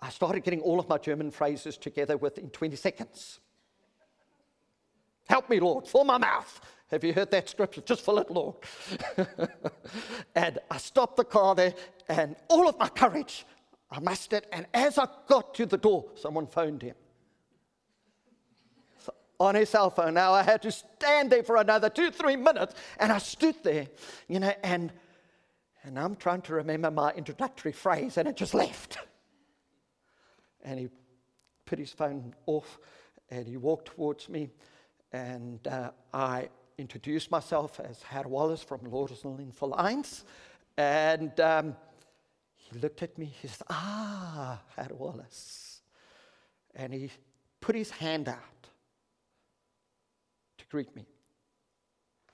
I 0.00 0.10
started 0.10 0.44
getting 0.44 0.60
all 0.60 0.78
of 0.78 0.88
my 0.88 0.98
German 0.98 1.30
phrases 1.30 1.76
together 1.76 2.16
within 2.16 2.50
20 2.50 2.76
seconds. 2.76 3.40
Help 5.28 5.50
me, 5.50 5.58
Lord, 5.58 5.88
fill 5.88 6.04
my 6.04 6.18
mouth. 6.18 6.60
Have 6.90 7.02
you 7.02 7.12
heard 7.12 7.32
that 7.32 7.48
scripture? 7.48 7.80
Just 7.80 8.04
fill 8.04 8.18
it, 8.18 8.30
Lord. 8.30 8.54
and 10.36 10.58
I 10.70 10.76
stopped 10.76 11.16
the 11.16 11.24
car 11.24 11.54
there, 11.54 11.74
and 12.08 12.36
all 12.48 12.68
of 12.68 12.78
my 12.78 12.88
courage, 12.88 13.44
I 13.90 14.00
mustered. 14.00 14.46
And 14.52 14.66
as 14.74 14.98
I 14.98 15.06
got 15.28 15.54
to 15.54 15.66
the 15.66 15.78
door, 15.78 16.06
someone 16.16 16.46
phoned 16.46 16.82
him 16.82 16.96
so 19.04 19.14
on 19.38 19.54
his 19.54 19.70
cell 19.70 19.90
phone. 19.90 20.14
Now 20.14 20.32
I 20.32 20.42
had 20.42 20.62
to 20.62 20.72
stand 20.72 21.30
there 21.30 21.42
for 21.42 21.56
another 21.56 21.88
two, 21.88 22.10
three 22.10 22.36
minutes, 22.36 22.74
and 22.98 23.12
I 23.12 23.18
stood 23.18 23.56
there, 23.62 23.86
you 24.28 24.40
know, 24.40 24.52
and 24.62 24.92
and 25.84 25.98
I'm 25.98 26.16
trying 26.16 26.42
to 26.42 26.54
remember 26.54 26.90
my 26.90 27.12
introductory 27.12 27.70
phrase, 27.70 28.16
and 28.16 28.26
it 28.26 28.36
just 28.36 28.54
left 28.54 28.98
and 30.66 30.80
he 30.80 30.88
put 31.64 31.78
his 31.78 31.92
phone 31.92 32.34
off 32.44 32.78
and 33.30 33.46
he 33.46 33.56
walked 33.56 33.86
towards 33.86 34.28
me. 34.28 34.50
And 35.12 35.66
uh, 35.66 35.92
I 36.12 36.48
introduced 36.76 37.30
myself 37.30 37.80
as 37.80 38.02
Herr 38.02 38.24
Wallace 38.24 38.62
from 38.62 38.80
Lords 38.90 39.24
and 39.24 39.54
for 39.54 39.68
Lines. 39.68 40.24
And 40.76 41.38
um, 41.40 41.76
looked 42.76 43.02
at 43.02 43.16
me, 43.18 43.32
he 43.40 43.48
said, 43.48 43.66
Ah, 43.68 44.60
Herr 44.76 44.90
Wallace. 44.92 45.80
And 46.74 46.92
he 46.92 47.10
put 47.60 47.74
his 47.74 47.90
hand 47.90 48.28
out 48.28 48.68
to 50.58 50.64
greet 50.66 50.94
me. 50.94 51.06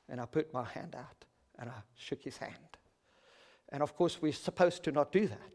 And 0.09 0.21
I 0.21 0.27
put 0.27 0.53
my 0.53 0.65
hand 0.65 0.95
out 0.97 1.25
and 1.59 1.71
I 1.71 1.83
shook 1.97 2.23
his 2.23 2.37
hand. 2.37 2.77
And 3.71 3.83
of 3.83 3.97
course, 3.97 4.21
we're 4.21 4.33
supposed 4.33 4.83
to 4.85 4.93
not 4.93 5.13
do 5.13 5.27
that. 5.27 5.53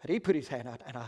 But 0.00 0.10
he 0.10 0.20
put 0.20 0.34
his 0.34 0.48
hand 0.48 0.68
out 0.68 0.82
and 0.86 0.96
I 0.96 1.06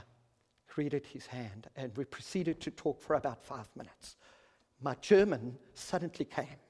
greeted 0.68 1.06
his 1.06 1.26
hand 1.26 1.68
and 1.76 1.96
we 1.96 2.04
proceeded 2.04 2.60
to 2.60 2.70
talk 2.70 3.00
for 3.00 3.14
about 3.14 3.44
five 3.44 3.66
minutes. 3.76 4.16
My 4.80 4.94
German 5.00 5.58
suddenly 5.74 6.24
came 6.24 6.60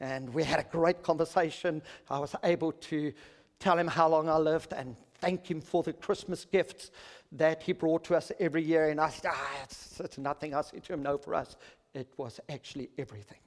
and 0.00 0.32
we 0.32 0.44
had 0.44 0.60
a 0.60 0.64
great 0.64 1.02
conversation. 1.02 1.82
I 2.08 2.18
was 2.18 2.34
able 2.42 2.72
to 2.72 3.12
tell 3.58 3.78
him 3.78 3.88
how 3.88 4.08
long 4.08 4.28
I 4.28 4.36
lived 4.36 4.72
and 4.72 4.96
thank 5.20 5.50
him 5.50 5.60
for 5.60 5.82
the 5.82 5.92
Christmas 5.92 6.44
gifts 6.44 6.90
that 7.32 7.62
he 7.62 7.72
brought 7.72 8.04
to 8.04 8.16
us 8.16 8.30
every 8.38 8.62
year. 8.62 8.88
And 8.88 9.00
I 9.00 9.10
said, 9.10 9.30
ah, 9.34 9.50
it's, 9.64 10.00
it's 10.00 10.18
nothing. 10.18 10.54
I 10.54 10.62
said 10.62 10.84
to 10.84 10.92
him, 10.92 11.02
no, 11.02 11.18
for 11.18 11.34
us, 11.34 11.56
it 11.94 12.08
was 12.16 12.40
actually 12.48 12.90
everything. 12.98 13.38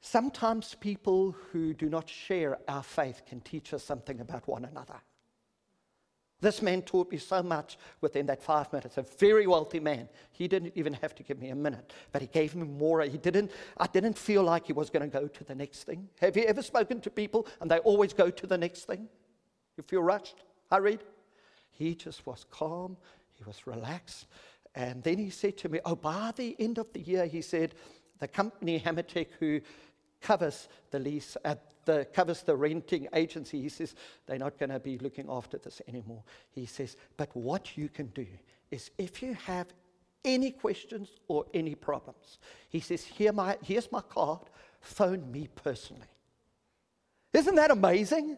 Sometimes 0.00 0.76
people 0.80 1.34
who 1.52 1.74
do 1.74 1.88
not 1.88 2.08
share 2.08 2.58
our 2.68 2.82
faith 2.82 3.22
can 3.26 3.40
teach 3.40 3.74
us 3.74 3.82
something 3.82 4.20
about 4.20 4.46
one 4.46 4.64
another. 4.64 5.00
This 6.40 6.62
man 6.62 6.82
taught 6.82 7.10
me 7.10 7.18
so 7.18 7.42
much 7.42 7.78
within 8.00 8.26
that 8.26 8.42
five 8.42 8.72
minutes. 8.72 8.96
A 8.96 9.02
very 9.02 9.46
wealthy 9.46 9.80
man. 9.80 10.08
He 10.30 10.46
didn't 10.46 10.72
even 10.76 10.92
have 10.94 11.14
to 11.16 11.22
give 11.24 11.40
me 11.40 11.48
a 11.48 11.54
minute, 11.54 11.92
but 12.12 12.22
he 12.22 12.28
gave 12.28 12.54
me 12.54 12.66
more. 12.66 13.00
He 13.02 13.18
didn't, 13.18 13.50
I 13.76 13.88
didn't 13.88 14.16
feel 14.16 14.44
like 14.44 14.66
he 14.66 14.72
was 14.72 14.88
going 14.88 15.08
to 15.08 15.18
go 15.18 15.26
to 15.26 15.44
the 15.44 15.54
next 15.54 15.82
thing. 15.84 16.08
Have 16.20 16.36
you 16.36 16.44
ever 16.44 16.62
spoken 16.62 17.00
to 17.00 17.10
people 17.10 17.46
and 17.60 17.68
they 17.68 17.78
always 17.78 18.12
go 18.12 18.30
to 18.30 18.46
the 18.46 18.56
next 18.56 18.84
thing? 18.84 19.08
You 19.76 19.82
feel 19.82 20.02
rushed, 20.02 20.36
hurried? 20.70 21.00
He 21.70 21.94
just 21.94 22.24
was 22.26 22.46
calm, 22.50 22.96
he 23.34 23.44
was 23.44 23.66
relaxed. 23.66 24.26
And 24.74 25.02
then 25.02 25.18
he 25.18 25.30
said 25.30 25.56
to 25.58 25.68
me, 25.68 25.80
Oh, 25.84 25.96
by 25.96 26.32
the 26.36 26.54
end 26.60 26.78
of 26.78 26.92
the 26.92 27.00
year, 27.00 27.26
he 27.26 27.42
said, 27.42 27.74
the 28.18 28.28
company 28.28 28.80
Hamatech, 28.80 29.28
who 29.38 29.60
covers 30.20 30.68
the 30.90 30.98
lease, 30.98 31.36
uh, 31.44 31.54
the, 31.88 32.06
covers 32.12 32.42
the 32.42 32.54
renting 32.54 33.08
agency, 33.14 33.62
he 33.62 33.70
says, 33.70 33.94
they're 34.26 34.38
not 34.38 34.58
going 34.58 34.68
to 34.68 34.78
be 34.78 34.98
looking 34.98 35.24
after 35.30 35.56
this 35.56 35.80
anymore. 35.88 36.22
He 36.50 36.66
says, 36.66 36.98
But 37.16 37.34
what 37.34 37.78
you 37.78 37.88
can 37.88 38.08
do 38.08 38.26
is 38.70 38.90
if 38.98 39.22
you 39.22 39.32
have 39.46 39.68
any 40.22 40.50
questions 40.50 41.08
or 41.28 41.46
any 41.54 41.74
problems, 41.74 42.40
he 42.68 42.80
says, 42.80 43.04
Here 43.04 43.32
my, 43.32 43.56
Here's 43.62 43.90
my 43.90 44.02
card, 44.02 44.42
phone 44.82 45.32
me 45.32 45.48
personally. 45.54 46.06
Isn't 47.32 47.54
that 47.54 47.70
amazing? 47.70 48.36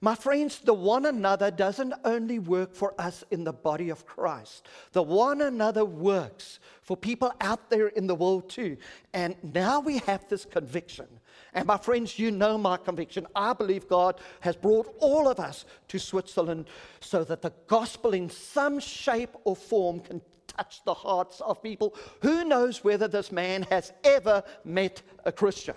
My 0.00 0.14
friends, 0.14 0.58
the 0.58 0.74
one 0.74 1.06
another 1.06 1.50
doesn't 1.50 1.94
only 2.04 2.38
work 2.38 2.74
for 2.74 2.94
us 3.00 3.24
in 3.30 3.44
the 3.44 3.52
body 3.52 3.90
of 3.90 4.04
Christ, 4.04 4.66
the 4.92 5.02
one 5.02 5.40
another 5.40 5.84
works 5.84 6.58
for 6.82 6.96
people 6.96 7.32
out 7.40 7.70
there 7.70 7.88
in 7.88 8.06
the 8.06 8.14
world 8.14 8.48
too. 8.48 8.76
And 9.14 9.36
now 9.42 9.80
we 9.80 9.98
have 9.98 10.28
this 10.28 10.44
conviction. 10.44 11.06
And 11.54 11.66
my 11.66 11.78
friends, 11.78 12.18
you 12.18 12.30
know 12.30 12.58
my 12.58 12.76
conviction. 12.76 13.26
I 13.34 13.54
believe 13.54 13.88
God 13.88 14.20
has 14.40 14.56
brought 14.56 14.94
all 15.00 15.28
of 15.28 15.40
us 15.40 15.64
to 15.88 15.98
Switzerland 15.98 16.66
so 17.00 17.24
that 17.24 17.42
the 17.42 17.52
gospel, 17.66 18.12
in 18.12 18.28
some 18.28 18.78
shape 18.78 19.34
or 19.44 19.56
form, 19.56 20.00
can 20.00 20.20
touch 20.46 20.82
the 20.84 20.94
hearts 20.94 21.40
of 21.40 21.62
people. 21.62 21.94
Who 22.20 22.44
knows 22.44 22.84
whether 22.84 23.08
this 23.08 23.32
man 23.32 23.62
has 23.70 23.92
ever 24.04 24.42
met 24.64 25.02
a 25.24 25.32
Christian? 25.32 25.76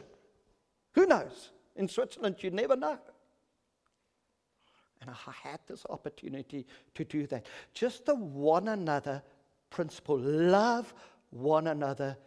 Who 0.94 1.06
knows? 1.06 1.52
In 1.76 1.88
Switzerland, 1.88 2.38
you 2.40 2.52
never 2.52 2.76
know. 2.76 3.00
And 5.02 5.10
I 5.10 5.32
had 5.50 5.60
this 5.68 5.86
opportunity 5.90 6.66
to 6.96 7.04
do 7.06 7.26
that. 7.28 7.46
Just 7.74 8.06
the 8.06 8.16
one 8.16 8.68
another 8.68 9.24
principle 9.70 10.18
love 10.18 10.94
one 11.30 11.68
another 11.68 12.18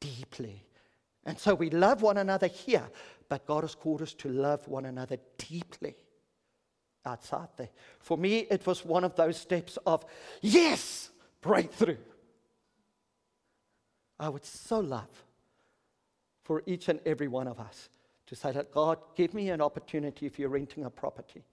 deeply. 0.00 0.64
And 1.24 1.38
so 1.38 1.54
we 1.54 1.70
love 1.70 2.02
one 2.02 2.18
another 2.18 2.48
here, 2.48 2.86
but 3.28 3.46
God 3.46 3.62
has 3.62 3.74
called 3.74 4.02
us 4.02 4.12
to 4.14 4.28
love 4.28 4.66
one 4.68 4.84
another 4.84 5.16
deeply 5.38 5.96
outside 7.06 7.48
there. 7.56 7.70
For 8.00 8.18
me, 8.18 8.40
it 8.50 8.66
was 8.66 8.84
one 8.84 9.04
of 9.04 9.14
those 9.16 9.38
steps 9.38 9.78
of, 9.86 10.04
yes, 10.42 11.10
breakthrough. 11.40 11.96
I 14.18 14.28
would 14.28 14.44
so 14.44 14.80
love 14.80 15.24
for 16.42 16.62
each 16.66 16.88
and 16.88 17.00
every 17.06 17.28
one 17.28 17.48
of 17.48 17.58
us 17.58 17.88
to 18.26 18.36
say 18.36 18.52
that 18.52 18.70
God, 18.70 18.98
give 19.16 19.34
me 19.34 19.50
an 19.50 19.60
opportunity 19.60 20.26
if 20.26 20.38
you're 20.38 20.48
renting 20.50 20.84
a 20.84 20.90
property 20.90 21.44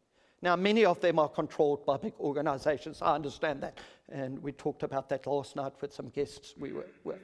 now, 0.42 0.56
many 0.56 0.86
of 0.86 1.00
them 1.00 1.20
are 1.20 1.30
controlled 1.30 1.86
by 1.86 1.98
big 1.98 2.14
organizations. 2.20 3.02
I 3.02 3.14
understand 3.14 3.62
that. 3.62 3.78
And 4.10 4.42
we 4.42 4.52
talked 4.52 4.82
about 4.82 5.08
that 5.10 5.28
last 5.28 5.56
night 5.56 5.74
with 5.82 5.94
some 5.94 6.10
guests 6.10 6.56
we 6.58 6.74
were 6.74 6.88
with. 7.04 7.22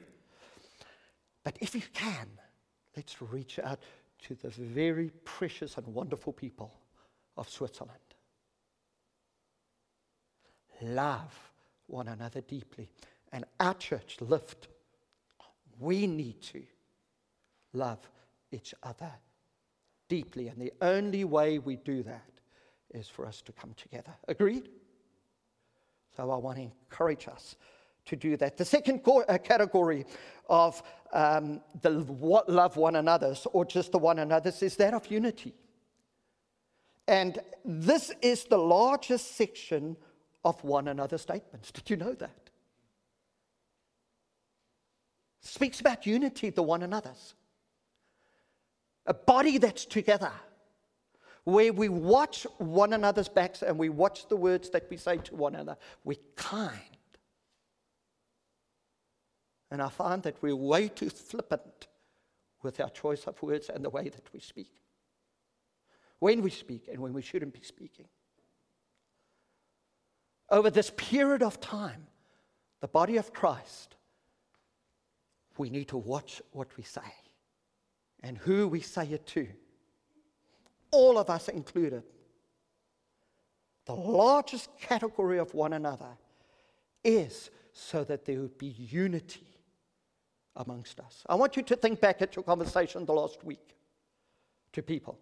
But 1.42 1.56
if 1.60 1.74
you 1.74 1.82
can, 1.92 2.28
let's 2.96 3.20
reach 3.20 3.58
out 3.58 3.80
to 4.22 4.34
the 4.36 4.48
very 4.48 5.10
precious 5.24 5.76
and 5.78 5.86
wonderful 5.88 6.32
people 6.32 6.72
of 7.36 7.48
Switzerland. 7.48 7.98
Love 10.80 11.36
one 11.88 12.06
another 12.06 12.40
deeply. 12.42 12.88
And 13.32 13.44
our 13.58 13.74
church, 13.74 14.18
Lift, 14.20 14.68
we 15.80 16.06
need 16.06 16.40
to 16.42 16.62
love 17.72 17.98
each 18.52 18.74
other 18.84 19.10
deeply. 20.08 20.46
And 20.48 20.62
the 20.62 20.72
only 20.80 21.24
way 21.24 21.58
we 21.58 21.76
do 21.76 22.04
that 22.04 22.37
is 22.92 23.08
for 23.08 23.26
us 23.26 23.42
to 23.42 23.52
come 23.52 23.74
together. 23.76 24.14
Agreed? 24.26 24.68
So 26.16 26.30
I 26.30 26.36
want 26.36 26.56
to 26.58 26.64
encourage 26.64 27.28
us 27.28 27.56
to 28.06 28.16
do 28.16 28.36
that. 28.38 28.56
The 28.56 28.64
second 28.64 29.02
uh, 29.06 29.38
category 29.38 30.04
of 30.48 30.82
um, 31.12 31.60
the 31.82 31.90
love 31.90 32.76
one 32.76 32.96
another's, 32.96 33.46
or 33.52 33.64
just 33.64 33.92
the 33.92 33.98
one 33.98 34.18
another's, 34.18 34.62
is 34.62 34.76
that 34.76 34.94
of 34.94 35.10
unity. 35.10 35.54
And 37.06 37.38
this 37.64 38.12
is 38.20 38.44
the 38.44 38.58
largest 38.58 39.36
section 39.36 39.96
of 40.44 40.62
one 40.64 40.88
another 40.88 41.18
statements. 41.18 41.70
Did 41.70 41.88
you 41.90 41.96
know 41.96 42.14
that? 42.14 42.50
Speaks 45.40 45.80
about 45.80 46.06
unity, 46.06 46.50
the 46.50 46.62
one 46.62 46.82
another's. 46.82 47.34
A 49.06 49.14
body 49.14 49.56
that's 49.58 49.86
together 49.86 50.32
where 51.48 51.72
we 51.72 51.88
watch 51.88 52.46
one 52.58 52.92
another's 52.92 53.28
backs 53.28 53.62
and 53.62 53.78
we 53.78 53.88
watch 53.88 54.28
the 54.28 54.36
words 54.36 54.68
that 54.68 54.88
we 54.90 54.98
say 54.98 55.16
to 55.16 55.34
one 55.34 55.54
another. 55.54 55.78
We're 56.04 56.18
kind. 56.36 56.74
And 59.70 59.80
I 59.80 59.88
find 59.88 60.22
that 60.24 60.42
we're 60.42 60.54
way 60.54 60.88
too 60.88 61.08
flippant 61.08 61.88
with 62.62 62.80
our 62.80 62.90
choice 62.90 63.24
of 63.24 63.40
words 63.42 63.70
and 63.70 63.82
the 63.82 63.88
way 63.88 64.10
that 64.10 64.30
we 64.34 64.40
speak. 64.40 64.70
When 66.18 66.42
we 66.42 66.50
speak 66.50 66.86
and 66.92 67.00
when 67.00 67.14
we 67.14 67.22
shouldn't 67.22 67.54
be 67.54 67.62
speaking. 67.62 68.08
Over 70.50 70.68
this 70.68 70.92
period 70.96 71.42
of 71.42 71.60
time, 71.60 72.08
the 72.80 72.88
body 72.88 73.16
of 73.16 73.32
Christ, 73.32 73.96
we 75.56 75.70
need 75.70 75.88
to 75.88 75.96
watch 75.96 76.42
what 76.52 76.76
we 76.76 76.82
say 76.82 77.00
and 78.22 78.36
who 78.36 78.68
we 78.68 78.80
say 78.80 79.06
it 79.06 79.26
to 79.28 79.48
all 80.90 81.18
of 81.18 81.30
us 81.30 81.48
included. 81.48 82.02
The 83.86 83.94
largest 83.94 84.68
category 84.78 85.38
of 85.38 85.54
one 85.54 85.72
another 85.72 86.18
is 87.04 87.50
so 87.72 88.04
that 88.04 88.24
there 88.24 88.40
would 88.40 88.58
be 88.58 88.66
unity 88.66 89.46
amongst 90.56 91.00
us. 91.00 91.22
I 91.28 91.36
want 91.36 91.56
you 91.56 91.62
to 91.62 91.76
think 91.76 92.00
back 92.00 92.20
at 92.20 92.36
your 92.36 92.42
conversation 92.42 93.06
the 93.06 93.12
last 93.12 93.44
week 93.44 93.76
to 94.72 94.82
people. 94.82 95.18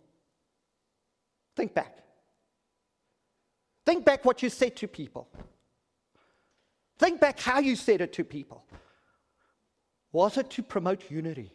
Think 1.55 1.75
back. 1.75 1.99
Think 3.85 4.05
back 4.05 4.25
what 4.25 4.43
you 4.43 4.51
said 4.51 4.75
to 4.77 4.89
people. 4.89 5.29
Think 6.99 7.21
back 7.21 7.39
how 7.39 7.61
you 7.61 7.77
said 7.77 8.01
it 8.01 8.13
to 8.15 8.25
people. 8.25 8.65
Was 10.13 10.39
it 10.39 10.51
to 10.51 10.63
promote 10.63 11.11
unity, 11.11 11.53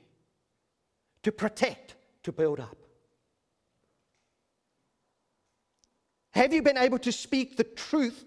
to 1.23 1.31
protect, 1.31 1.95
to 2.23 2.31
build 2.31 2.59
up? 2.59 2.77
Have 6.31 6.53
you 6.53 6.61
been 6.61 6.77
able 6.77 6.99
to 6.99 7.11
speak 7.11 7.57
the 7.57 7.63
truth 7.63 8.25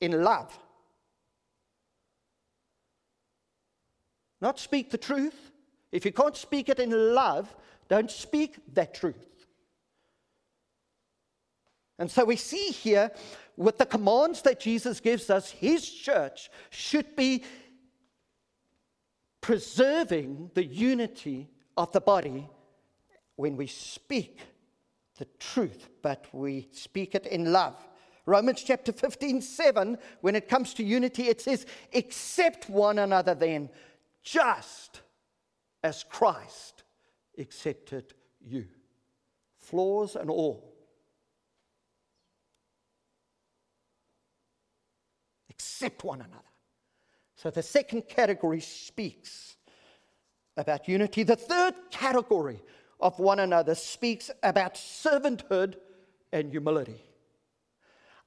in 0.00 0.22
love? 0.22 0.56
Not 4.40 4.58
speak 4.58 4.90
the 4.90 4.98
truth. 4.98 5.50
If 5.90 6.04
you 6.04 6.12
can't 6.12 6.36
speak 6.36 6.68
it 6.68 6.78
in 6.78 7.14
love, 7.14 7.54
don't 7.88 8.10
speak 8.10 8.56
that 8.74 8.94
truth. 8.94 9.16
And 11.98 12.10
so 12.10 12.24
we 12.24 12.36
see 12.36 12.70
here 12.70 13.10
with 13.56 13.78
the 13.78 13.86
commands 13.86 14.42
that 14.42 14.60
Jesus 14.60 15.00
gives 15.00 15.30
us, 15.30 15.50
his 15.50 15.90
church 15.90 16.48
should 16.70 17.16
be 17.16 17.42
preserving 19.40 20.52
the 20.54 20.64
unity 20.64 21.48
of 21.76 21.90
the 21.90 22.00
body 22.00 22.48
when 23.34 23.56
we 23.56 23.66
speak 23.66 24.38
the 25.18 25.26
truth, 25.38 25.88
but 26.02 26.26
we 26.32 26.68
speak 26.72 27.14
it 27.14 27.26
in 27.26 27.52
love. 27.52 27.76
Romans 28.26 28.62
chapter 28.62 28.92
15, 28.92 29.40
7, 29.40 29.98
when 30.20 30.36
it 30.36 30.48
comes 30.48 30.74
to 30.74 30.84
unity, 30.84 31.24
it 31.24 31.40
says, 31.40 31.66
Accept 31.94 32.68
one 32.68 32.98
another 32.98 33.34
then, 33.34 33.70
just 34.22 35.02
as 35.82 36.04
Christ 36.04 36.84
accepted 37.38 38.14
you. 38.40 38.66
Flaws 39.56 40.16
and 40.16 40.30
all. 40.30 40.74
Accept 45.50 46.04
one 46.04 46.20
another. 46.20 46.42
So 47.34 47.50
the 47.50 47.62
second 47.62 48.08
category 48.08 48.60
speaks 48.60 49.56
about 50.56 50.88
unity. 50.88 51.22
The 51.22 51.36
third 51.36 51.74
category 51.90 52.60
of 53.00 53.18
one 53.18 53.40
another 53.40 53.74
speaks 53.74 54.30
about 54.42 54.74
servanthood 54.74 55.76
and 56.32 56.50
humility. 56.50 57.02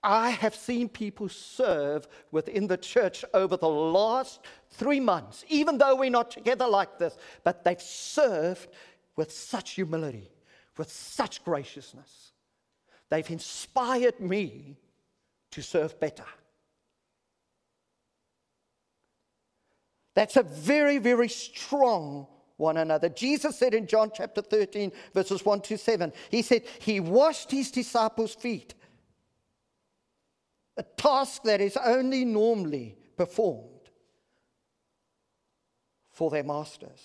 I 0.03 0.31
have 0.31 0.55
seen 0.55 0.89
people 0.89 1.29
serve 1.29 2.07
within 2.31 2.67
the 2.67 2.77
church 2.77 3.23
over 3.33 3.55
the 3.55 3.69
last 3.69 4.39
three 4.71 4.99
months, 4.99 5.45
even 5.47 5.77
though 5.77 5.95
we're 5.95 6.09
not 6.09 6.31
together 6.31 6.67
like 6.67 6.97
this, 6.97 7.17
but 7.43 7.63
they've 7.63 7.81
served 7.81 8.69
with 9.15 9.31
such 9.31 9.71
humility, 9.71 10.31
with 10.77 10.91
such 10.91 11.43
graciousness. 11.43 12.31
They've 13.09 13.29
inspired 13.29 14.19
me 14.19 14.77
to 15.51 15.61
serve 15.61 15.99
better. 15.99 16.25
That's 20.15 20.35
a 20.35 20.43
very, 20.43 20.97
very 20.97 21.29
strong 21.29 22.27
one 22.61 22.77
another. 22.77 23.09
Jesus 23.09 23.57
said 23.57 23.73
in 23.73 23.87
John 23.87 24.11
chapter 24.13 24.41
13, 24.41 24.91
verses 25.13 25.43
1 25.43 25.61
to 25.61 25.77
7, 25.77 26.13
He 26.29 26.41
said, 26.41 26.63
He 26.79 27.01
washed 27.01 27.51
His 27.51 27.71
disciples' 27.71 28.35
feet, 28.35 28.75
a 30.77 30.83
task 30.83 31.43
that 31.43 31.59
is 31.59 31.75
only 31.75 32.23
normally 32.23 32.95
performed 33.17 33.89
for 36.11 36.29
their 36.29 36.43
masters. 36.43 37.01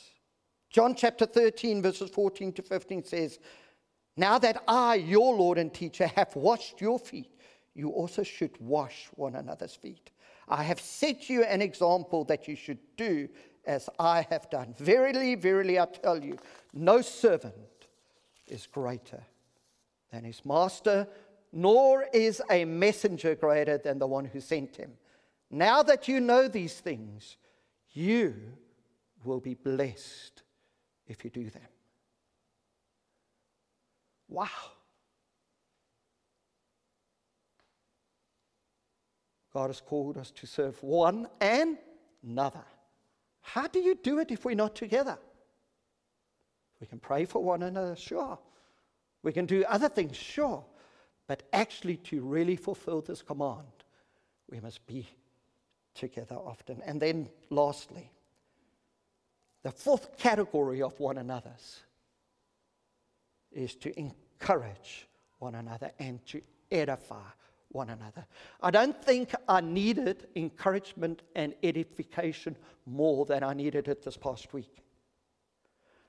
John 0.71 0.95
chapter 0.95 1.27
13, 1.27 1.83
verses 1.83 2.11
14 2.11 2.53
to 2.53 2.63
15 2.63 3.05
says, 3.05 3.39
Now 4.17 4.39
that 4.39 4.63
I, 4.69 4.97
your 4.97 5.35
Lord 5.35 5.59
and 5.59 5.73
teacher, 5.73 6.07
have 6.15 6.37
washed 6.37 6.81
your 6.81 6.99
feet, 6.99 7.33
you 7.75 7.91
also 7.91 8.23
should 8.23 8.59
wash 8.61 9.09
one 9.15 9.35
another's 9.35 9.75
feet. 9.75 10.11
I 10.49 10.63
have 10.63 10.81
set 10.81 11.29
you 11.29 11.45
an 11.45 11.61
example 11.61 12.25
that 12.25 12.47
you 12.47 12.57
should 12.57 12.79
do 12.97 13.29
as 13.67 13.89
I 13.99 14.27
have 14.31 14.49
done. 14.51 14.75
Verily, 14.79 15.35
verily, 15.35 15.79
I 15.79 15.87
tell 15.87 16.23
you, 16.23 16.39
no 16.73 17.01
servant 17.03 17.55
is 18.47 18.67
greater 18.67 19.23
than 20.13 20.25
his 20.25 20.45
master, 20.45 21.07
nor 21.53 22.07
is 22.13 22.43
a 22.51 22.65
messenger 22.65 23.35
greater 23.35 23.79
than 23.79 23.99
the 23.99 24.07
one 24.07 24.25
who 24.25 24.41
sent 24.41 24.77
him. 24.77 24.93
Now 25.51 25.83
that 25.83 26.09
you 26.09 26.21
know 26.21 26.49
these 26.49 26.75
things, 26.75 27.37
you 27.93 28.35
will 29.25 29.41
be 29.41 29.55
blessed 29.55 30.43
if 31.07 31.25
you 31.25 31.31
do 31.31 31.51
them. 31.51 31.63
Wow. 34.29 34.49
God 39.53 39.69
has 39.69 39.81
called 39.81 40.19
us 40.19 40.31
to 40.33 40.47
serve 40.47 40.83
one 40.83 41.29
and 41.41 41.79
another. 42.23 42.65
How 43.53 43.69
do 43.69 43.79
you 43.79 43.95
do 43.95 44.19
it 44.19 44.33
if 44.33 44.45
we're 44.45 44.57
not 44.57 44.75
together? 44.75 45.17
We 46.81 46.87
can 46.89 46.99
pray 46.99 47.25
for 47.25 47.43
one 47.43 47.63
another, 47.63 47.95
sure. 47.95 48.39
We 49.23 49.33
can 49.33 49.47
do 49.47 49.65
other 49.69 49.89
things, 49.89 50.17
sure. 50.17 50.65
But 51.29 51.45
actually, 51.53 51.97
to 51.99 52.21
really 52.23 52.57
fulfill 52.57 53.03
this 53.03 53.23
command, 53.23 53.69
we 54.51 54.59
must 54.59 54.85
be 54.87 55.07
together 55.95 56.35
often. 56.35 56.83
And 56.85 57.01
then, 57.01 57.29
lastly, 57.49 58.11
the 59.63 59.71
fourth 59.71 60.19
category 60.19 60.83
of 60.83 60.99
one 60.99 61.17
another's 61.17 61.83
is 63.53 63.77
to 63.77 63.97
encourage 63.99 65.07
one 65.39 65.55
another 65.55 65.93
and 66.01 66.25
to 66.27 66.43
edify 66.71 67.31
one 67.77 67.91
another. 67.91 68.27
I 68.63 68.71
don't 68.71 69.01
think 69.05 69.35
I 69.49 69.61
needed 69.61 70.29
encouragement 70.35 71.23
and 71.37 71.55
edification 71.63 72.57
more 72.87 73.27
than 73.27 73.43
I 73.43 73.53
needed 73.53 73.87
it 73.87 74.03
this 74.03 74.17
past 74.17 74.53
week. 74.53 74.83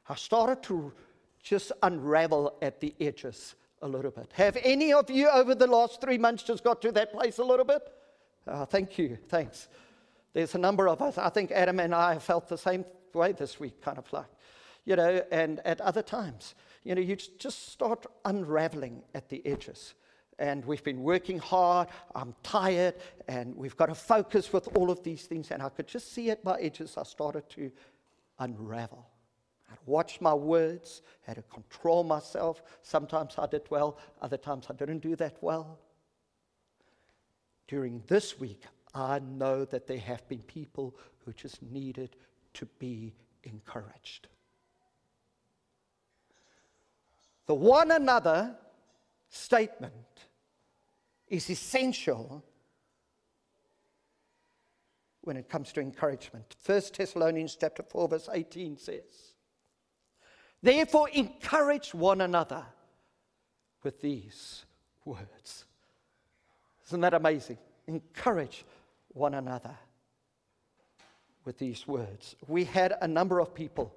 I 0.09 0.15
started 0.15 0.63
to 0.63 0.93
just 1.43 1.71
unravel 1.83 2.57
at 2.61 2.79
the 2.79 2.95
edges 2.99 3.55
a 3.81 3.87
little 3.87 4.11
bit. 4.11 4.31
Have 4.33 4.57
any 4.63 4.93
of 4.93 5.09
you 5.09 5.29
over 5.29 5.53
the 5.53 5.67
last 5.67 6.01
three 6.01 6.17
months 6.17 6.43
just 6.43 6.63
got 6.63 6.81
to 6.81 6.91
that 6.93 7.11
place 7.11 7.37
a 7.37 7.43
little 7.43 7.65
bit? 7.65 7.81
Uh, 8.47 8.65
thank 8.65 8.97
you. 8.97 9.17
Thanks. 9.27 9.67
There's 10.33 10.55
a 10.55 10.57
number 10.57 10.87
of 10.87 11.01
us. 11.01 11.17
I 11.17 11.29
think 11.29 11.51
Adam 11.51 11.79
and 11.79 11.93
I 11.93 12.13
have 12.13 12.23
felt 12.23 12.47
the 12.47 12.57
same 12.57 12.85
way 13.13 13.33
this 13.33 13.59
week, 13.59 13.81
kind 13.81 13.97
of 13.97 14.11
like, 14.13 14.31
you 14.85 14.95
know, 14.95 15.21
and 15.31 15.59
at 15.65 15.81
other 15.81 16.01
times, 16.01 16.55
you 16.83 16.95
know, 16.95 17.01
you 17.01 17.15
just 17.15 17.69
start 17.71 18.05
unraveling 18.23 19.03
at 19.13 19.27
the 19.29 19.45
edges 19.45 19.93
and 20.39 20.63
we've 20.65 20.83
been 20.83 21.01
working 21.01 21.39
hard. 21.39 21.87
I'm 22.15 22.35
tired, 22.43 22.95
and 23.27 23.55
we've 23.55 23.75
got 23.75 23.87
to 23.87 23.95
focus 23.95 24.53
with 24.53 24.67
all 24.75 24.91
of 24.91 25.03
these 25.03 25.23
things. 25.23 25.51
And 25.51 25.61
I 25.61 25.69
could 25.69 25.87
just 25.87 26.13
see 26.13 26.29
at 26.29 26.43
my 26.43 26.57
edges, 26.59 26.95
I 26.97 27.03
started 27.03 27.49
to 27.51 27.71
unravel. 28.39 29.07
I 29.67 29.71
had 29.71 29.79
to 29.79 29.91
watch 29.91 30.21
my 30.21 30.33
words, 30.33 31.01
I 31.27 31.31
had 31.31 31.37
to 31.37 31.43
control 31.43 32.03
myself. 32.03 32.61
Sometimes 32.81 33.35
I 33.37 33.47
did 33.47 33.63
well, 33.69 33.97
other 34.21 34.37
times 34.37 34.67
I 34.69 34.73
didn't 34.73 34.99
do 34.99 35.15
that 35.17 35.37
well. 35.41 35.79
During 37.67 38.01
this 38.07 38.39
week, 38.39 38.63
I 38.93 39.19
know 39.19 39.65
that 39.65 39.87
there 39.87 39.97
have 39.97 40.27
been 40.29 40.41
people 40.43 40.95
who 41.25 41.33
just 41.33 41.61
needed 41.61 42.15
to 42.53 42.65
be 42.79 43.13
encouraged. 43.43 44.27
The 47.45 47.55
one 47.55 47.91
another 47.91 48.55
statement 49.29 49.93
is 51.27 51.49
essential 51.49 52.43
when 55.21 55.37
it 55.37 55.49
comes 55.49 55.73
to 55.73 55.81
encouragement. 55.81 56.55
1 56.65 56.81
Thessalonians 56.97 57.57
chapter 57.59 57.83
4 57.83 58.07
verse 58.07 58.29
18 58.31 58.77
says, 58.77 59.33
Therefore 60.61 61.09
encourage 61.09 61.93
one 61.93 62.21
another 62.21 62.63
with 63.83 64.01
these 64.01 64.65
words. 65.05 65.65
Isn't 66.87 67.01
that 67.01 67.13
amazing? 67.13 67.57
Encourage 67.87 68.65
one 69.09 69.33
another 69.33 69.75
with 71.45 71.57
these 71.57 71.87
words. 71.87 72.35
We 72.47 72.63
had 72.63 72.95
a 73.01 73.07
number 73.07 73.39
of 73.39 73.53
people 73.53 73.93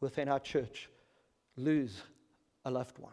within 0.00 0.28
our 0.28 0.40
church 0.40 0.88
lose 1.56 2.02
a 2.64 2.70
loved 2.70 2.98
one. 2.98 3.12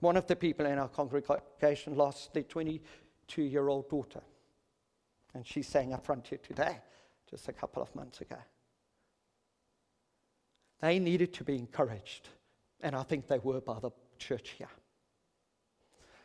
One 0.00 0.16
of 0.16 0.26
the 0.26 0.36
people 0.36 0.66
in 0.66 0.78
our 0.78 0.88
congregation 0.88 1.96
lost 1.96 2.32
their 2.32 2.44
22 2.44 3.42
year 3.42 3.68
old 3.68 3.88
daughter. 3.88 4.22
And 5.34 5.46
she 5.46 5.62
sang 5.62 5.92
up 5.92 6.04
front 6.04 6.28
here 6.28 6.38
today, 6.38 6.78
just 7.28 7.48
a 7.48 7.52
couple 7.52 7.82
of 7.82 7.94
months 7.94 8.20
ago. 8.20 8.36
They 10.80 10.98
needed 10.98 11.34
to 11.34 11.44
be 11.44 11.56
encouraged, 11.56 12.28
and 12.80 12.94
I 12.94 13.02
think 13.02 13.26
they 13.26 13.38
were 13.38 13.60
by 13.60 13.80
the 13.80 13.90
church 14.18 14.50
here. 14.50 14.70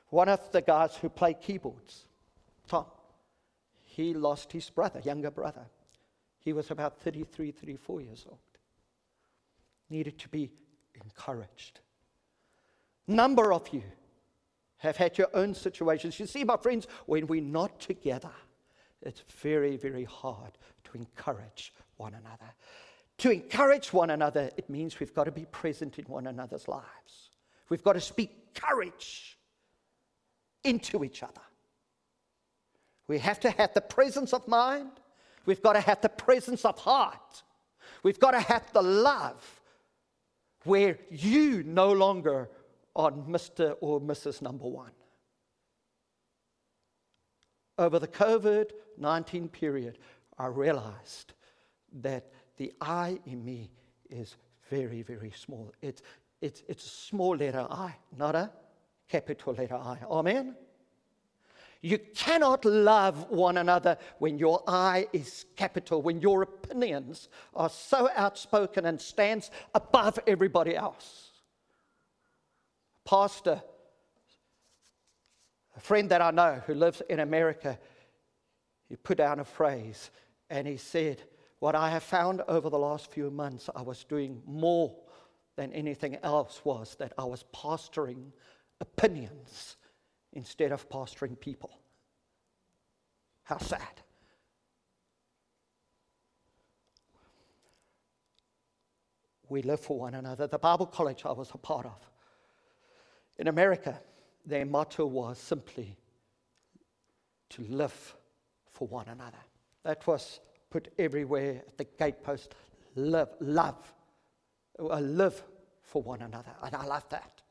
One 0.09 0.29
of 0.29 0.51
the 0.51 0.62
guys 0.62 0.95
who 0.95 1.09
played 1.09 1.41
keyboards, 1.41 2.05
Tom, 2.67 2.86
he 3.83 4.13
lost 4.13 4.51
his 4.51 4.69
brother, 4.69 4.99
younger 4.99 5.31
brother. 5.31 5.65
He 6.39 6.53
was 6.53 6.69
about 6.69 6.99
33, 6.99 7.51
34 7.51 8.01
years 8.01 8.25
old. 8.29 8.39
Needed 9.89 10.19
to 10.19 10.29
be 10.29 10.51
encouraged 11.03 11.79
number 13.07 13.53
of 13.53 13.67
you 13.69 13.83
have 14.77 14.97
had 14.97 15.17
your 15.17 15.29
own 15.33 15.55
situations. 15.55 16.19
You 16.19 16.25
see, 16.25 16.43
my 16.43 16.57
friends, 16.57 16.87
when 17.05 17.27
we're 17.27 17.41
not 17.41 17.79
together, 17.79 18.31
it's 19.01 19.23
very, 19.41 19.77
very 19.77 20.03
hard 20.03 20.51
to 20.85 20.97
encourage 20.97 21.73
one 21.97 22.13
another. 22.13 22.53
To 23.19 23.31
encourage 23.31 23.93
one 23.93 24.09
another, 24.09 24.49
it 24.57 24.69
means 24.69 24.99
we've 24.99 25.13
got 25.13 25.25
to 25.25 25.31
be 25.31 25.45
present 25.45 25.99
in 25.99 26.05
one 26.05 26.27
another's 26.27 26.67
lives. 26.67 27.31
We've 27.69 27.83
got 27.83 27.93
to 27.93 28.01
speak 28.01 28.53
courage 28.53 29.37
into 30.63 31.03
each 31.03 31.23
other. 31.23 31.41
We 33.07 33.19
have 33.19 33.39
to 33.41 33.51
have 33.51 33.73
the 33.73 33.81
presence 33.81 34.33
of 34.33 34.47
mind. 34.47 34.91
We've 35.45 35.61
got 35.61 35.73
to 35.73 35.81
have 35.81 36.01
the 36.01 36.09
presence 36.09 36.65
of 36.65 36.77
heart. 36.79 37.43
We've 38.01 38.19
got 38.19 38.31
to 38.31 38.39
have 38.39 38.71
the 38.73 38.81
love 38.81 39.61
where 40.63 40.97
you 41.09 41.63
no 41.63 41.91
longer 41.91 42.49
on 42.95 43.23
Mr. 43.27 43.75
or 43.82 43.99
Mrs. 43.99 44.41
Number 44.41 44.67
One. 44.67 44.91
Over 47.77 47.99
the 47.99 48.08
COVID 48.08 48.71
19 48.97 49.49
period, 49.49 49.97
I 50.38 50.45
realized 50.47 51.34
that 52.01 52.32
the 52.58 52.71
I 52.79 53.19
in 53.25 53.43
me 53.43 53.71
is 54.10 54.36
very, 54.69 55.01
very 55.01 55.32
small. 55.32 55.73
It's, 55.82 56.01
it's, 56.41 56.63
it's 56.67 56.86
a 56.86 56.89
small 56.89 57.36
letter 57.36 57.65
I, 57.69 57.95
not 58.15 58.36
a 58.36 58.51
capital 59.10 59.53
letter 59.53 59.75
I. 59.75 59.97
Amen? 60.10 60.56
You 61.82 61.97
cannot 62.15 62.63
love 62.63 63.29
one 63.29 63.58
another 63.58 63.97
when 64.19 64.38
your 64.38 64.63
I 64.67 65.08
is 65.12 65.45
capital, 65.56 66.01
when 66.01 66.21
your 66.21 66.43
opinions 66.43 67.27
are 67.56 67.69
so 67.69 68.10
outspoken 68.15 68.86
and 68.86 69.01
stands 69.01 69.51
above 69.73 70.17
everybody 70.25 70.75
else 70.75 71.33
pastor, 73.05 73.61
a 75.75 75.79
friend 75.79 76.09
that 76.09 76.21
I 76.21 76.31
know 76.31 76.61
who 76.65 76.73
lives 76.73 77.01
in 77.09 77.19
America, 77.19 77.79
he 78.87 78.95
put 78.95 79.17
down 79.17 79.39
a 79.39 79.45
phrase 79.45 80.11
and 80.49 80.67
he 80.67 80.77
said, 80.77 81.23
What 81.59 81.75
I 81.75 81.89
have 81.89 82.03
found 82.03 82.41
over 82.47 82.69
the 82.69 82.77
last 82.77 83.11
few 83.11 83.31
months, 83.31 83.69
I 83.75 83.81
was 83.81 84.03
doing 84.03 84.41
more 84.45 84.95
than 85.55 85.71
anything 85.73 86.17
else 86.23 86.61
was 86.63 86.95
that 86.99 87.13
I 87.17 87.25
was 87.25 87.45
pastoring 87.53 88.31
opinions 88.79 89.77
instead 90.33 90.71
of 90.71 90.89
pastoring 90.89 91.39
people. 91.39 91.79
How 93.43 93.57
sad. 93.57 94.01
We 99.49 99.61
live 99.61 99.79
for 99.79 99.99
one 99.99 100.15
another. 100.15 100.47
The 100.47 100.57
Bible 100.57 100.87
college 100.87 101.23
I 101.25 101.31
was 101.31 101.51
a 101.53 101.57
part 101.57 101.85
of 101.85 102.12
in 103.43 103.49
America, 103.49 103.99
their 104.45 104.65
motto 104.65 105.06
was 105.06 105.38
simply 105.38 105.97
to 107.49 107.62
live 107.63 108.15
for 108.71 108.88
one 108.88 109.10
another. 109.10 109.43
That 109.84 110.08
was 110.08 110.39
put 110.69 110.88
everywhere 110.97 111.62
at 111.67 111.77
the 111.77 111.84
gatepost 111.84 112.53
live, 112.95 113.27
love, 113.41 113.93
uh, 114.79 114.97
live 115.01 115.43
for 115.82 116.01
one 116.01 116.21
another. 116.21 116.51
And 116.63 116.73
I 116.73 116.86
love 116.86 117.03
that. 117.10 117.41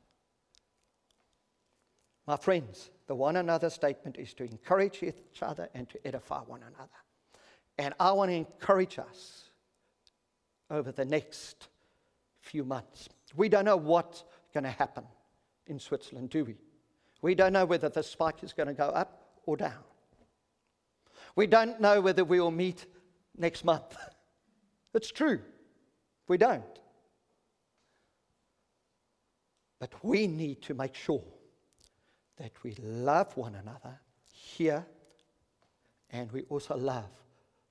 My 2.26 2.36
friends, 2.36 2.88
the 3.06 3.14
one 3.14 3.36
another 3.36 3.68
statement 3.68 4.16
is 4.16 4.32
to 4.32 4.44
encourage 4.44 5.02
each 5.02 5.42
other 5.42 5.68
and 5.74 5.90
to 5.90 6.06
edify 6.06 6.38
one 6.38 6.62
another. 6.62 6.88
And 7.76 7.92
I 8.00 8.12
want 8.12 8.30
to 8.30 8.34
encourage 8.34 8.98
us 8.98 9.50
over 10.70 10.90
the 10.90 11.04
next 11.04 11.68
few 12.40 12.64
months. 12.64 13.10
We 13.36 13.50
don't 13.50 13.66
know 13.66 13.76
what's 13.76 14.24
going 14.54 14.64
to 14.64 14.70
happen 14.70 15.04
in 15.66 15.78
Switzerland, 15.78 16.30
do 16.30 16.44
we? 16.44 16.56
We 17.20 17.34
don't 17.34 17.52
know 17.52 17.64
whether 17.64 17.88
the 17.88 18.02
spike 18.02 18.42
is 18.42 18.52
going 18.52 18.66
to 18.68 18.74
go 18.74 18.88
up 18.88 19.30
or 19.46 19.56
down. 19.56 19.84
We 21.36 21.46
don't 21.46 21.80
know 21.80 22.00
whether 22.00 22.24
we 22.24 22.40
will 22.40 22.50
meet 22.50 22.86
next 23.36 23.64
month. 23.64 23.96
It's 24.94 25.10
true. 25.10 25.40
We 26.28 26.36
don't. 26.36 26.62
But 29.78 29.94
we 30.04 30.26
need 30.26 30.60
to 30.62 30.74
make 30.74 30.94
sure 30.94 31.24
that 32.36 32.52
we 32.62 32.74
love 32.82 33.34
one 33.38 33.54
another 33.54 33.98
here 34.30 34.86
and 36.10 36.30
we 36.30 36.42
also 36.42 36.76
love 36.76 37.08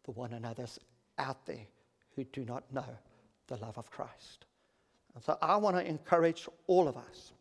the 0.04 0.12
one 0.12 0.34
another's 0.34 0.80
out 1.20 1.46
there 1.46 1.68
who 2.16 2.24
do 2.24 2.44
not 2.44 2.64
know 2.74 2.98
the 3.48 3.58
love 3.58 3.78
of 3.78 3.92
Christ. 3.92 4.46
And 5.14 5.24
so 5.24 5.38
I 5.42 5.58
want 5.58 5.76
to 5.76 5.88
encourage 5.88 6.48
all 6.68 6.88
of 6.88 6.98
us 6.98 7.34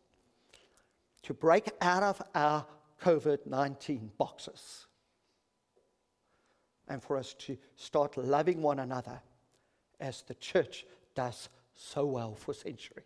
to 1.31 1.35
break 1.35 1.69
out 1.79 2.03
of 2.03 2.21
our 2.35 2.65
COVID 3.01 3.45
19 3.45 4.11
boxes 4.17 4.85
and 6.89 7.01
for 7.01 7.15
us 7.15 7.33
to 7.35 7.57
start 7.77 8.17
loving 8.17 8.61
one 8.61 8.79
another 8.79 9.21
as 10.01 10.23
the 10.23 10.33
church 10.33 10.85
does 11.15 11.47
so 11.73 12.05
well 12.05 12.35
for 12.35 12.53
centuries. 12.53 13.05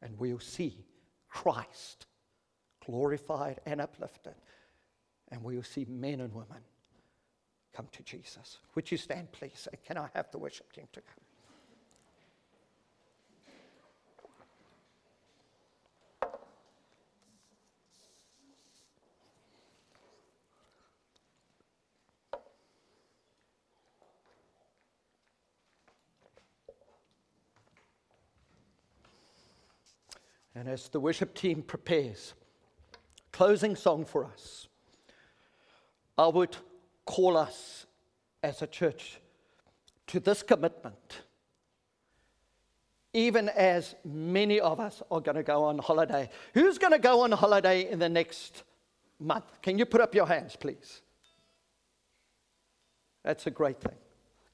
And 0.00 0.16
we'll 0.16 0.38
see 0.38 0.84
Christ 1.28 2.06
glorified 2.86 3.58
and 3.66 3.80
uplifted. 3.80 4.36
And 5.32 5.42
we'll 5.42 5.64
see 5.64 5.86
men 5.88 6.20
and 6.20 6.32
women 6.32 6.62
come 7.74 7.88
to 7.90 8.02
Jesus. 8.04 8.58
Would 8.76 8.92
you 8.92 8.96
stand, 8.96 9.32
please? 9.32 9.66
Can 9.84 9.98
I 9.98 10.08
have 10.14 10.30
the 10.30 10.38
worship 10.38 10.72
team 10.72 10.86
to 10.92 11.00
come? 11.00 11.21
And 30.62 30.70
as 30.70 30.88
the 30.90 31.00
worship 31.00 31.34
team 31.34 31.60
prepares, 31.66 32.34
closing 33.32 33.74
song 33.74 34.04
for 34.04 34.24
us, 34.24 34.68
I 36.16 36.28
would 36.28 36.56
call 37.04 37.36
us 37.36 37.86
as 38.44 38.62
a 38.62 38.68
church 38.68 39.18
to 40.06 40.20
this 40.20 40.44
commitment. 40.44 41.22
Even 43.12 43.48
as 43.48 43.96
many 44.04 44.60
of 44.60 44.78
us 44.78 45.02
are 45.10 45.20
going 45.20 45.34
to 45.34 45.42
go 45.42 45.64
on 45.64 45.78
holiday. 45.78 46.30
Who's 46.54 46.78
going 46.78 46.92
to 46.92 47.00
go 47.00 47.22
on 47.22 47.32
holiday 47.32 47.90
in 47.90 47.98
the 47.98 48.08
next 48.08 48.62
month? 49.18 49.60
Can 49.62 49.80
you 49.80 49.84
put 49.84 50.00
up 50.00 50.14
your 50.14 50.28
hands, 50.28 50.54
please? 50.54 51.02
That's 53.24 53.48
a 53.48 53.50
great 53.50 53.80
thing. 53.80 53.98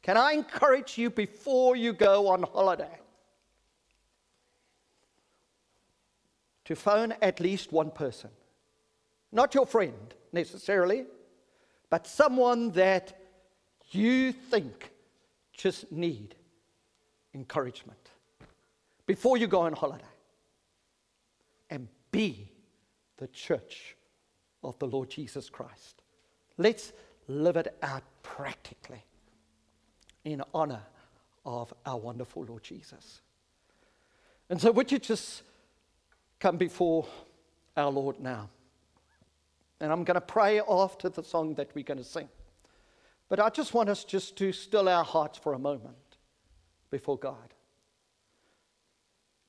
Can 0.01 0.17
I 0.17 0.33
encourage 0.33 0.97
you 0.97 1.11
before 1.11 1.77
you 1.77 1.93
go 1.93 2.29
on 2.29 2.45
holiday 2.45 2.99
to 6.69 6.77
phone 6.77 7.15
at 7.23 7.41
least 7.41 7.73
one 7.73 7.91
person. 7.91 8.29
Not 9.33 9.55
your 9.55 9.65
friend 9.65 10.15
necessarily, 10.33 11.07
but 11.89 12.07
someone 12.07 12.73
that 12.73 13.19
you 13.91 14.33
think 14.33 14.93
just 15.55 15.91
need 15.91 16.35
encouragement 17.33 18.11
before 19.07 19.39
you 19.39 19.47
go 19.47 19.63
on 19.63 19.73
holiday. 19.73 20.05
And 21.71 21.89
be 22.11 22.51
the 23.17 23.29
church 23.29 23.97
of 24.63 24.79
the 24.79 24.87
Lord 24.87 25.09
Jesus 25.09 25.49
Christ. 25.49 26.03
Let's 26.59 26.93
live 27.29 27.57
it 27.57 27.79
out 27.83 28.03
practically 28.23 29.03
in 30.23 30.43
honor 30.53 30.83
of 31.47 31.73
our 31.87 31.97
wonderful 31.97 32.45
Lord 32.45 32.63
Jesus. 32.63 33.23
And 34.51 34.61
so, 34.61 34.71
would 34.71 34.93
you 34.93 34.99
just 34.99 35.43
come 36.41 36.57
before 36.57 37.07
our 37.77 37.91
Lord 37.91 38.21
now. 38.21 38.51
And 39.81 39.93
I'm 39.93 40.05
going 40.05 40.17
to 40.17 40.21
pray 40.21 40.61
after 40.61 41.09
the 41.09 41.23
song 41.23 41.55
that 41.55 41.75
we're 41.75 41.85
going 41.85 41.99
to 41.99 42.05
sing. 42.05 42.29
But 43.29 43.41
I 43.41 43.51
just 43.51 43.75
want 43.75 43.89
us 43.89 44.05
just 44.05 44.37
to 44.39 44.53
still 44.53 44.89
our 44.89 45.05
hearts 45.05 45.39
for 45.39 45.53
a 45.53 45.59
moment 45.59 45.97
before 46.91 47.19
God 47.19 47.55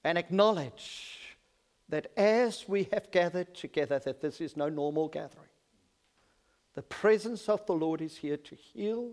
and 0.03 0.17
acknowledge 0.17 1.37
that 1.87 2.11
as 2.17 2.67
we 2.67 2.87
have 2.93 3.09
gathered 3.11 3.53
together 3.55 3.99
that 3.99 4.21
this 4.21 4.41
is 4.41 4.55
no 4.55 4.69
normal 4.69 5.07
gathering. 5.07 5.49
The 6.75 6.83
presence 6.83 7.49
of 7.49 7.65
the 7.65 7.73
Lord 7.73 8.01
is 8.01 8.15
here 8.15 8.37
to 8.37 8.55
heal. 8.55 9.11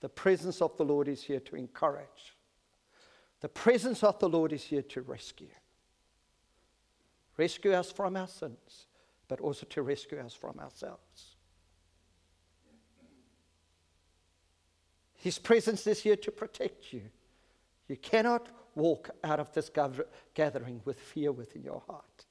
The 0.00 0.08
presence 0.08 0.60
of 0.60 0.76
the 0.76 0.84
Lord 0.84 1.08
is 1.08 1.22
here 1.22 1.40
to 1.40 1.56
encourage. 1.56 2.36
The 3.40 3.48
presence 3.48 4.04
of 4.04 4.18
the 4.18 4.28
Lord 4.28 4.52
is 4.52 4.62
here 4.62 4.82
to 4.82 5.00
rescue 5.00 5.48
rescue 7.36 7.72
us 7.72 7.90
from 7.90 8.16
our 8.16 8.28
sins, 8.28 8.86
but 9.28 9.40
also 9.40 9.66
to 9.66 9.82
rescue 9.82 10.18
us 10.18 10.34
from 10.34 10.58
ourselves. 10.58 11.36
His 15.14 15.38
presence 15.38 15.86
is 15.86 16.02
here 16.02 16.16
to 16.16 16.30
protect 16.30 16.92
you. 16.92 17.02
You 17.88 17.96
cannot 17.96 18.48
walk 18.74 19.10
out 19.22 19.40
of 19.40 19.52
this 19.52 19.70
gathering 20.34 20.80
with 20.84 21.00
fear 21.00 21.32
within 21.32 21.62
your 21.62 21.82
heart. 21.86 22.26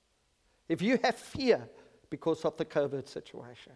If 0.70 0.82
you 0.82 1.00
have 1.04 1.16
fear 1.16 1.68
because 2.10 2.46
of 2.46 2.56
the 2.58 2.66
COVID 2.66 3.08
situation, 3.08 3.74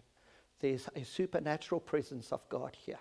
there's 0.60 0.88
a 0.94 1.04
supernatural 1.04 1.80
presence 1.80 2.32
of 2.32 2.48
God 2.48 2.76
here 2.76 3.00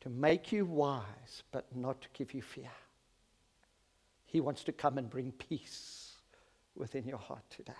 to 0.00 0.10
make 0.10 0.50
you 0.50 0.64
wise, 0.64 1.44
but 1.52 1.66
not 1.76 2.00
to 2.02 2.08
give 2.12 2.34
you 2.34 2.42
fear. 2.42 2.70
He 4.26 4.40
wants 4.40 4.64
to 4.64 4.72
come 4.72 4.98
and 4.98 5.08
bring 5.08 5.30
peace 5.32 6.01
within 6.76 7.06
your 7.06 7.18
heart 7.18 7.44
today. 7.50 7.72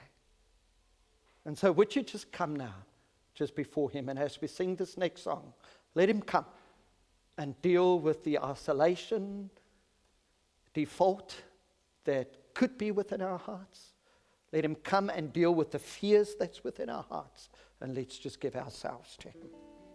And 1.44 1.56
so, 1.56 1.72
would 1.72 1.94
you 1.96 2.02
just 2.02 2.30
come 2.30 2.54
now, 2.54 2.74
just 3.34 3.54
before 3.54 3.90
Him? 3.90 4.08
And 4.08 4.18
as 4.18 4.40
we 4.40 4.48
sing 4.48 4.76
this 4.76 4.96
next 4.96 5.22
song, 5.22 5.52
let 5.94 6.08
Him 6.08 6.22
come 6.22 6.46
and 7.38 7.60
deal 7.62 7.98
with 7.98 8.22
the 8.24 8.38
isolation, 8.38 9.50
default 10.74 11.42
that 12.04 12.54
could 12.54 12.78
be 12.78 12.90
within 12.90 13.20
our 13.22 13.38
hearts. 13.38 13.94
Let 14.52 14.64
Him 14.64 14.74
come 14.76 15.08
and 15.10 15.32
deal 15.32 15.54
with 15.54 15.70
the 15.70 15.78
fears 15.78 16.34
that's 16.38 16.62
within 16.62 16.90
our 16.90 17.04
hearts. 17.08 17.48
And 17.80 17.96
let's 17.96 18.18
just 18.18 18.40
give 18.40 18.54
ourselves 18.54 19.16
to 19.18 19.28
Him. 19.28 19.48